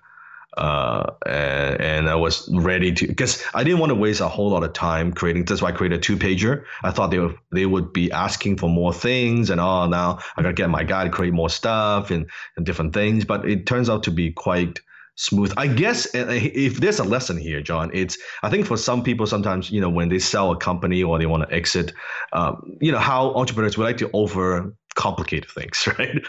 uh, 0.58 1.12
and, 1.26 1.82
and, 1.82 2.10
I 2.10 2.16
was 2.16 2.50
ready 2.54 2.94
to 2.94 3.08
because 3.08 3.44
I 3.54 3.64
didn't 3.64 3.80
want 3.80 3.90
to 3.90 3.96
waste 3.96 4.22
a 4.22 4.28
whole 4.28 4.50
lot 4.50 4.64
of 4.64 4.74
time 4.74 5.12
creating. 5.12 5.46
That's 5.46 5.62
why 5.62 5.70
I 5.70 5.72
created 5.72 6.00
a 6.00 6.02
two 6.02 6.18
pager. 6.18 6.64
I 6.84 6.92
thought 6.92 7.12
they 7.12 7.20
would, 7.20 7.38
they 7.52 7.66
would 7.66 7.92
be 7.92 8.12
asking 8.12 8.58
for 8.58 8.70
more 8.70 8.94
things, 8.94 9.50
and 9.50 9.60
oh, 9.60 9.88
now 9.88 10.20
I 10.38 10.42
gotta 10.42 10.54
get 10.54 10.70
my 10.70 10.84
guy 10.84 11.04
to 11.04 11.10
create 11.10 11.34
more 11.34 11.50
stuff 11.50 12.12
and, 12.12 12.30
and 12.56 12.66
different 12.66 12.94
things. 12.94 13.26
But 13.26 13.48
it 13.48 13.66
turns 13.66 13.90
out 13.90 14.04
to 14.04 14.12
be 14.12 14.32
quite 14.32 14.80
smooth. 15.16 15.54
I 15.58 15.68
guess 15.68 16.08
if 16.14 16.78
there's 16.78 17.00
a 17.00 17.04
lesson 17.04 17.38
here, 17.38 17.62
John, 17.62 17.92
it's 17.94 18.18
I 18.44 18.50
think 18.50 18.66
for 18.66 18.78
some 18.78 19.04
people 19.04 19.28
sometimes 19.28 19.72
you 19.72 19.82
know 19.82 19.90
when 19.90 20.10
they 20.10 20.20
sell 20.20 20.52
a 20.52 20.58
company 20.58 21.04
or 21.04 21.20
they 21.20 21.26
want 21.26 21.48
to 21.48 21.54
exit, 21.54 21.94
um, 22.34 22.78
you 22.80 22.92
know 22.92 23.00
how 23.00 23.34
entrepreneurs 23.36 23.78
would 23.78 23.86
like 23.86 23.98
to 23.98 24.10
over 24.14 24.74
complicate 24.96 25.50
things, 25.50 25.88
right? 26.00 26.26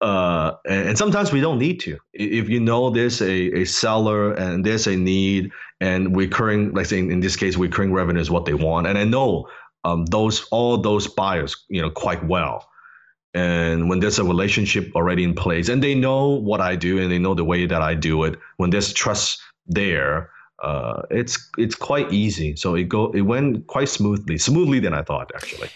Uh, 0.00 0.52
and, 0.68 0.96
sometimes 0.96 1.32
we 1.32 1.40
don't 1.40 1.58
need 1.58 1.80
to. 1.80 1.98
If 2.12 2.48
you 2.48 2.60
know 2.60 2.90
there's 2.90 3.20
a, 3.20 3.60
a 3.60 3.64
seller 3.64 4.32
and 4.32 4.64
there's 4.64 4.86
a 4.86 4.96
need 4.96 5.50
and 5.80 6.16
recurring, 6.16 6.72
like 6.72 6.86
saying 6.86 7.10
in 7.10 7.20
this 7.20 7.36
case, 7.36 7.56
recurring 7.56 7.92
revenue 7.92 8.20
is 8.20 8.30
what 8.30 8.44
they 8.44 8.54
want, 8.54 8.86
and 8.86 8.96
I 8.96 9.04
know 9.04 9.48
um, 9.84 10.06
those 10.06 10.46
all 10.50 10.78
those 10.78 11.08
buyers, 11.08 11.56
you 11.68 11.82
know, 11.82 11.90
quite 11.90 12.24
well. 12.24 12.68
And 13.34 13.88
when 13.88 14.00
there's 14.00 14.18
a 14.18 14.24
relationship 14.24 14.90
already 14.94 15.22
in 15.24 15.34
place, 15.34 15.68
and 15.68 15.82
they 15.82 15.94
know 15.94 16.28
what 16.28 16.60
I 16.60 16.76
do, 16.76 16.98
and 17.00 17.10
they 17.10 17.18
know 17.18 17.34
the 17.34 17.44
way 17.44 17.66
that 17.66 17.82
I 17.82 17.94
do 17.94 18.24
it, 18.24 18.38
when 18.56 18.70
there's 18.70 18.92
trust 18.92 19.40
there, 19.66 20.30
uh, 20.62 21.02
it's 21.10 21.38
it's 21.58 21.74
quite 21.74 22.12
easy. 22.12 22.54
So 22.56 22.74
it 22.74 22.84
go 22.84 23.10
it 23.10 23.22
went 23.22 23.66
quite 23.66 23.88
smoothly, 23.88 24.38
smoothly 24.38 24.78
than 24.78 24.94
I 24.94 25.02
thought 25.02 25.32
actually. 25.34 25.70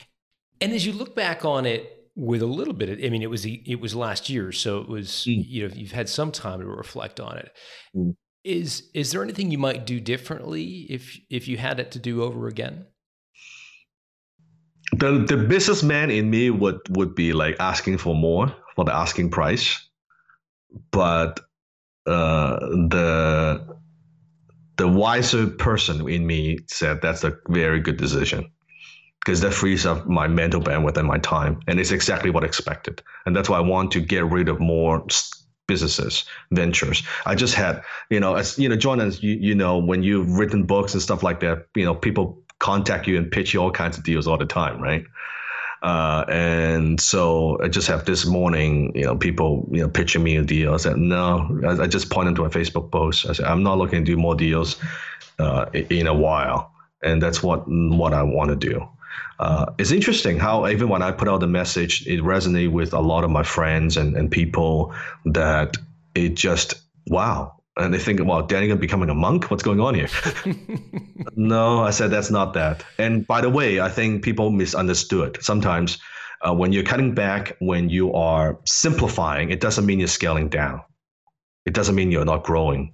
And 0.60 0.72
as 0.72 0.86
you 0.86 0.92
look 0.92 1.16
back 1.16 1.44
on 1.44 1.66
it, 1.66 2.01
with 2.14 2.42
a 2.42 2.46
little 2.46 2.74
bit 2.74 2.88
of, 2.88 2.98
I 3.02 3.08
mean, 3.08 3.22
it 3.22 3.30
was 3.30 3.46
it 3.46 3.80
was 3.80 3.94
last 3.94 4.28
year, 4.28 4.52
so 4.52 4.78
it 4.78 4.88
was 4.88 5.08
mm. 5.28 5.44
you 5.46 5.68
know 5.68 5.74
you've 5.74 5.92
had 5.92 6.08
some 6.08 6.32
time 6.32 6.60
to 6.60 6.66
reflect 6.66 7.20
on 7.20 7.38
it. 7.38 7.52
Mm. 7.96 8.14
Is 8.44 8.90
is 8.92 9.12
there 9.12 9.22
anything 9.22 9.50
you 9.50 9.58
might 9.58 9.86
do 9.86 10.00
differently 10.00 10.86
if 10.90 11.18
if 11.30 11.48
you 11.48 11.56
had 11.56 11.80
it 11.80 11.92
to 11.92 11.98
do 11.98 12.22
over 12.22 12.48
again? 12.48 12.86
The 14.92 15.24
the 15.26 15.36
businessman 15.36 16.10
in 16.10 16.28
me 16.28 16.50
would 16.50 16.80
would 16.90 17.14
be 17.14 17.32
like 17.32 17.56
asking 17.60 17.98
for 17.98 18.14
more 18.14 18.54
for 18.74 18.84
the 18.84 18.94
asking 18.94 19.30
price, 19.30 19.88
but 20.90 21.40
uh, 22.06 22.58
the 22.90 23.76
the 24.76 24.88
wiser 24.88 25.46
person 25.46 26.08
in 26.08 26.26
me 26.26 26.58
said 26.66 27.00
that's 27.00 27.24
a 27.24 27.36
very 27.48 27.80
good 27.80 27.96
decision 27.96 28.50
because 29.24 29.40
that 29.40 29.52
frees 29.52 29.86
up 29.86 30.06
my 30.06 30.26
mental 30.26 30.60
bandwidth 30.60 30.96
and 30.96 31.06
my 31.06 31.18
time. 31.18 31.60
And 31.68 31.78
it's 31.78 31.92
exactly 31.92 32.30
what 32.30 32.42
I 32.42 32.46
expected. 32.46 33.02
And 33.24 33.36
that's 33.36 33.48
why 33.48 33.58
I 33.58 33.60
want 33.60 33.92
to 33.92 34.00
get 34.00 34.24
rid 34.24 34.48
of 34.48 34.58
more 34.58 35.06
businesses, 35.68 36.24
ventures. 36.50 37.02
I 37.24 37.36
just 37.36 37.54
had, 37.54 37.82
you 38.10 38.18
know, 38.18 38.34
as 38.34 38.58
you 38.58 38.68
know, 38.68 38.76
John, 38.76 39.00
as 39.00 39.22
you, 39.22 39.34
you 39.34 39.54
know, 39.54 39.78
when 39.78 40.02
you've 40.02 40.38
written 40.38 40.64
books 40.64 40.94
and 40.94 41.02
stuff 41.02 41.22
like 41.22 41.40
that, 41.40 41.66
you 41.76 41.84
know, 41.84 41.94
people 41.94 42.42
contact 42.58 43.06
you 43.06 43.16
and 43.16 43.30
pitch 43.30 43.54
you 43.54 43.60
all 43.60 43.70
kinds 43.70 43.96
of 43.96 44.02
deals 44.02 44.26
all 44.26 44.38
the 44.38 44.46
time, 44.46 44.80
right? 44.80 45.04
Uh, 45.82 46.24
and 46.28 47.00
so 47.00 47.58
I 47.62 47.68
just 47.68 47.88
have 47.88 48.04
this 48.04 48.24
morning, 48.26 48.92
you 48.94 49.04
know, 49.04 49.16
people, 49.16 49.68
you 49.72 49.82
know, 49.82 49.88
pitching 49.88 50.22
me 50.22 50.36
a 50.36 50.42
deal. 50.42 50.74
I 50.74 50.76
said, 50.76 50.96
no, 50.96 51.60
I, 51.64 51.84
I 51.84 51.86
just 51.86 52.10
pointed 52.10 52.36
to 52.36 52.42
my 52.42 52.48
Facebook 52.48 52.90
post. 52.90 53.26
I 53.28 53.32
said, 53.32 53.46
I'm 53.46 53.62
not 53.62 53.78
looking 53.78 54.04
to 54.04 54.12
do 54.12 54.16
more 54.16 54.34
deals 54.34 54.80
uh, 55.38 55.66
in 55.72 56.06
a 56.06 56.14
while. 56.14 56.72
And 57.02 57.20
that's 57.20 57.42
what 57.42 57.64
what 57.66 58.14
I 58.14 58.22
want 58.22 58.50
to 58.50 58.56
do 58.56 58.88
uh, 59.38 59.66
it's 59.78 59.90
interesting 59.90 60.38
how 60.38 60.68
even 60.68 60.88
when 60.88 61.02
I 61.02 61.10
put 61.10 61.28
out 61.28 61.40
the 61.40 61.48
message, 61.48 62.06
it 62.06 62.20
resonated 62.20 62.70
with 62.70 62.92
a 62.94 63.00
lot 63.00 63.24
of 63.24 63.30
my 63.30 63.42
friends 63.42 63.96
and, 63.96 64.16
and 64.16 64.30
people 64.30 64.94
that 65.24 65.76
it 66.14 66.34
just, 66.34 66.74
wow. 67.08 67.56
And 67.76 67.92
they 67.92 67.98
think, 67.98 68.20
well, 68.22 68.42
Danny 68.42 68.72
becoming 68.74 69.08
a 69.08 69.14
monk? 69.14 69.50
What's 69.50 69.62
going 69.62 69.80
on 69.80 69.94
here? 69.94 70.08
no, 71.36 71.82
I 71.82 71.90
said 71.90 72.10
that's 72.10 72.30
not 72.30 72.52
that. 72.54 72.84
And 72.98 73.26
by 73.26 73.40
the 73.40 73.48
way, 73.50 73.80
I 73.80 73.88
think 73.88 74.22
people 74.22 74.50
misunderstood. 74.50 75.38
Sometimes 75.40 75.98
uh, 76.42 76.54
when 76.54 76.72
you're 76.72 76.84
cutting 76.84 77.14
back, 77.14 77.56
when 77.60 77.88
you 77.88 78.12
are 78.12 78.60
simplifying, 78.66 79.50
it 79.50 79.60
doesn't 79.60 79.86
mean 79.86 79.98
you're 79.98 80.08
scaling 80.08 80.50
down. 80.50 80.82
It 81.64 81.74
doesn't 81.74 81.94
mean 81.94 82.12
you're 82.12 82.24
not 82.24 82.44
growing. 82.44 82.92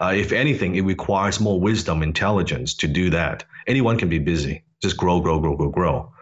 Uh, 0.00 0.14
if 0.16 0.32
anything, 0.32 0.76
it 0.76 0.82
requires 0.82 1.40
more 1.40 1.60
wisdom, 1.60 2.02
intelligence 2.02 2.74
to 2.74 2.86
do 2.86 3.10
that. 3.10 3.44
Anyone 3.66 3.98
can 3.98 4.08
be 4.08 4.18
busy 4.18 4.62
just 4.82 4.96
grow, 4.96 5.20
grow, 5.20 5.38
grow, 5.38 5.56
grow, 5.56 5.70
grow. 5.70 6.12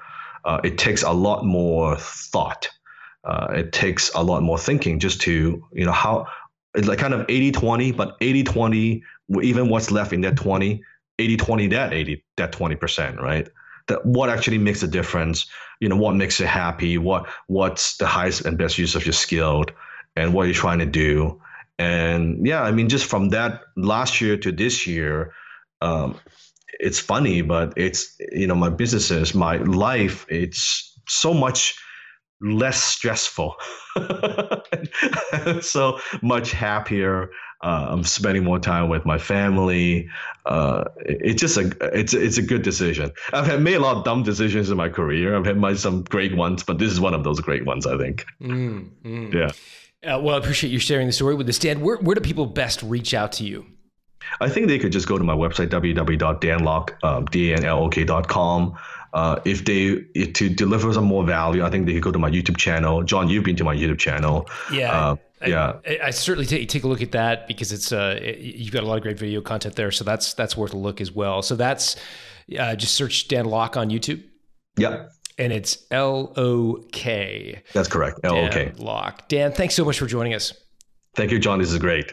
Uh, 0.45 0.61
it 0.65 0.79
takes 0.79 1.03
a 1.03 1.13
lot 1.13 1.45
more 1.45 1.97
thought. 1.97 2.69
Uh, 3.25 3.49
it 3.55 3.73
takes 3.73 4.11
a 4.15 4.23
lot 4.23 4.43
more 4.43 4.59
thinking 4.59 4.99
just 4.99 5.21
to, 5.23 5.63
you 5.73 5.85
know, 5.85 5.93
how 5.93 6.27
it's 6.75 6.89
like 6.89 6.99
kind 6.99 7.15
of 7.15 7.27
80 7.29 7.53
20, 7.53 7.93
but 7.93 8.17
80 8.21 8.45
20, 8.45 9.03
even 9.43 9.69
what's 9.69 9.91
left 9.91 10.13
in 10.13 10.21
that 10.23 10.37
20, 10.37 10.83
80 11.19 11.37
20, 11.37 11.67
that 11.69 11.93
80, 11.93 12.25
that 12.37 12.53
20%, 12.53 13.21
right? 13.21 13.49
That 13.89 14.07
what 14.07 14.31
actually 14.31 14.59
makes 14.59 14.83
a 14.83 14.89
difference, 14.89 15.47
you 15.81 15.89
know, 15.89 15.97
what 15.97 16.15
makes 16.15 16.39
you 16.39 16.47
happy, 16.47 16.97
what 16.97 17.29
what's 17.49 17.97
the 17.97 18.07
highest 18.07 18.45
and 18.45 18.57
best 18.57 18.79
use 18.79 18.95
of 18.95 19.05
your 19.05 19.13
skill, 19.13 19.65
and 20.17 20.33
what 20.33 20.45
you're 20.45 20.55
trying 20.55 20.79
to 20.79 20.87
do. 20.87 21.41
And 21.79 22.47
yeah, 22.47 22.63
I 22.63 22.73
mean, 22.73 22.89
just 22.89 23.07
from 23.07 23.31
that 23.31 23.63
last 23.77 24.21
year 24.21 24.37
to 24.37 24.53
this 24.53 24.87
year, 24.87 25.33
um, 25.81 26.19
it's 26.81 26.99
funny, 26.99 27.43
but 27.43 27.73
it's 27.77 28.17
you 28.33 28.47
know 28.47 28.55
my 28.55 28.71
businesses, 28.71 29.35
my 29.35 29.57
life, 29.59 30.27
it's 30.29 30.99
so 31.09 31.35
much 31.35 31.79
less 32.41 32.83
stressful, 32.83 33.55
so 35.61 35.99
much 36.23 36.53
happier. 36.53 37.31
Uh, 37.63 37.89
I'm 37.91 38.05
spending 38.05 38.43
more 38.43 38.59
time 38.59 38.89
with 38.89 39.05
my 39.05 39.19
family. 39.19 40.09
Uh, 40.47 40.85
it's 40.97 41.41
just 41.41 41.59
a 41.59 41.71
it's 41.97 42.15
it's 42.15 42.39
a 42.39 42.43
good 42.43 42.63
decision. 42.63 43.13
I've 43.33 43.47
had 43.47 43.61
made 43.61 43.75
a 43.75 43.81
lot 43.81 43.99
of 43.99 44.05
dumb 44.05 44.23
decisions 44.23 44.71
in 44.71 44.79
my 44.79 44.89
career. 44.89 45.37
I've 45.37 45.45
had 45.45 45.59
my, 45.59 45.75
some 45.75 46.03
great 46.05 46.35
ones, 46.35 46.63
but 46.63 46.79
this 46.79 46.91
is 46.91 47.01
one 47.01 47.13
of 47.13 47.23
those 47.23 47.41
great 47.41 47.67
ones. 47.67 47.87
I 47.87 47.99
think. 47.99 48.25
Mm, 48.41 48.91
mm. 49.05 49.35
Yeah. 49.35 49.51
Uh, 50.03 50.19
well, 50.19 50.35
I 50.35 50.39
appreciate 50.39 50.71
you 50.71 50.79
sharing 50.79 51.07
the 51.07 51.13
story 51.13 51.35
with 51.35 51.47
us, 51.51 51.59
Dan. 51.59 51.83
Where 51.83 51.99
where 51.99 52.15
do 52.15 52.23
people 52.23 52.47
best 52.47 52.83
reach 52.83 53.13
out 53.13 53.33
to 53.33 53.45
you? 53.45 53.67
I 54.41 54.49
think 54.49 54.69
they 54.69 54.79
could 54.79 54.93
just 54.93 55.09
go 55.09 55.19
to 55.19 55.25
my 55.25 55.35
website 55.35 55.69
www.danlok.com. 55.69 58.63
Um, 58.63 58.79
uh, 59.13 59.41
if 59.45 59.65
they 59.65 60.05
if 60.15 60.33
to 60.35 60.49
deliver 60.49 60.93
some 60.93 61.05
more 61.05 61.25
value, 61.25 61.65
I 61.65 61.71
think 61.71 61.87
they 61.87 61.95
could 61.95 62.03
go 62.03 62.13
to 62.13 62.19
my 62.19 62.31
YouTube 62.31 62.57
channel. 62.57 63.03
John, 63.03 63.29
you've 63.29 63.45
been 63.45 63.57
to 63.57 63.65
my 63.65 63.75
YouTube 63.75 63.99
channel. 63.99 64.49
Yeah. 64.73 64.93
Uh, 64.93 65.17
yeah, 65.47 65.79
I, 65.87 65.99
I, 66.05 66.11
certainly 66.11 66.45
take 66.45 66.69
take 66.69 66.85
a 66.85 66.87
look 66.87 67.01
at 67.01 67.13
that 67.13 67.49
because 67.49 67.73
it's 67.73 67.93
uh 67.93 68.21
you've 68.39 68.75
got 68.75 68.83
a 68.83 68.87
lot 68.87 68.97
of 68.97 69.03
great 69.03 69.19
video 69.19 69.41
content 69.41 69.75
there, 69.75 69.91
so 69.91 70.05
that's 70.05 70.35
that's 70.35 70.55
worth 70.55 70.75
a 70.75 70.77
look 70.77 71.01
as 71.01 71.13
well. 71.13 71.41
So 71.41 71.57
that's 71.57 71.97
uh, 72.59 72.77
just 72.77 72.95
search 72.95 73.27
Dan 73.27 73.47
Lok 73.47 73.77
on 73.77 73.89
YouTube. 73.89 74.23
Yep. 74.77 75.11
And 75.39 75.53
it's 75.53 75.87
L 75.91 76.35
O 76.37 76.85
K. 76.93 77.63
That's 77.73 77.89
correct. 77.89 78.21
L 78.23 78.37
O 78.37 78.49
K. 78.51 78.73
Lok. 78.77 79.29
Dan, 79.29 79.53
thanks 79.53 79.75
so 79.75 79.85
much 79.85 79.99
for 79.99 80.07
joining 80.07 80.35
us. 80.35 80.53
Thank 81.15 81.31
you, 81.31 81.39
John. 81.39 81.59
This 81.59 81.73
is 81.73 81.79
great. 81.79 82.13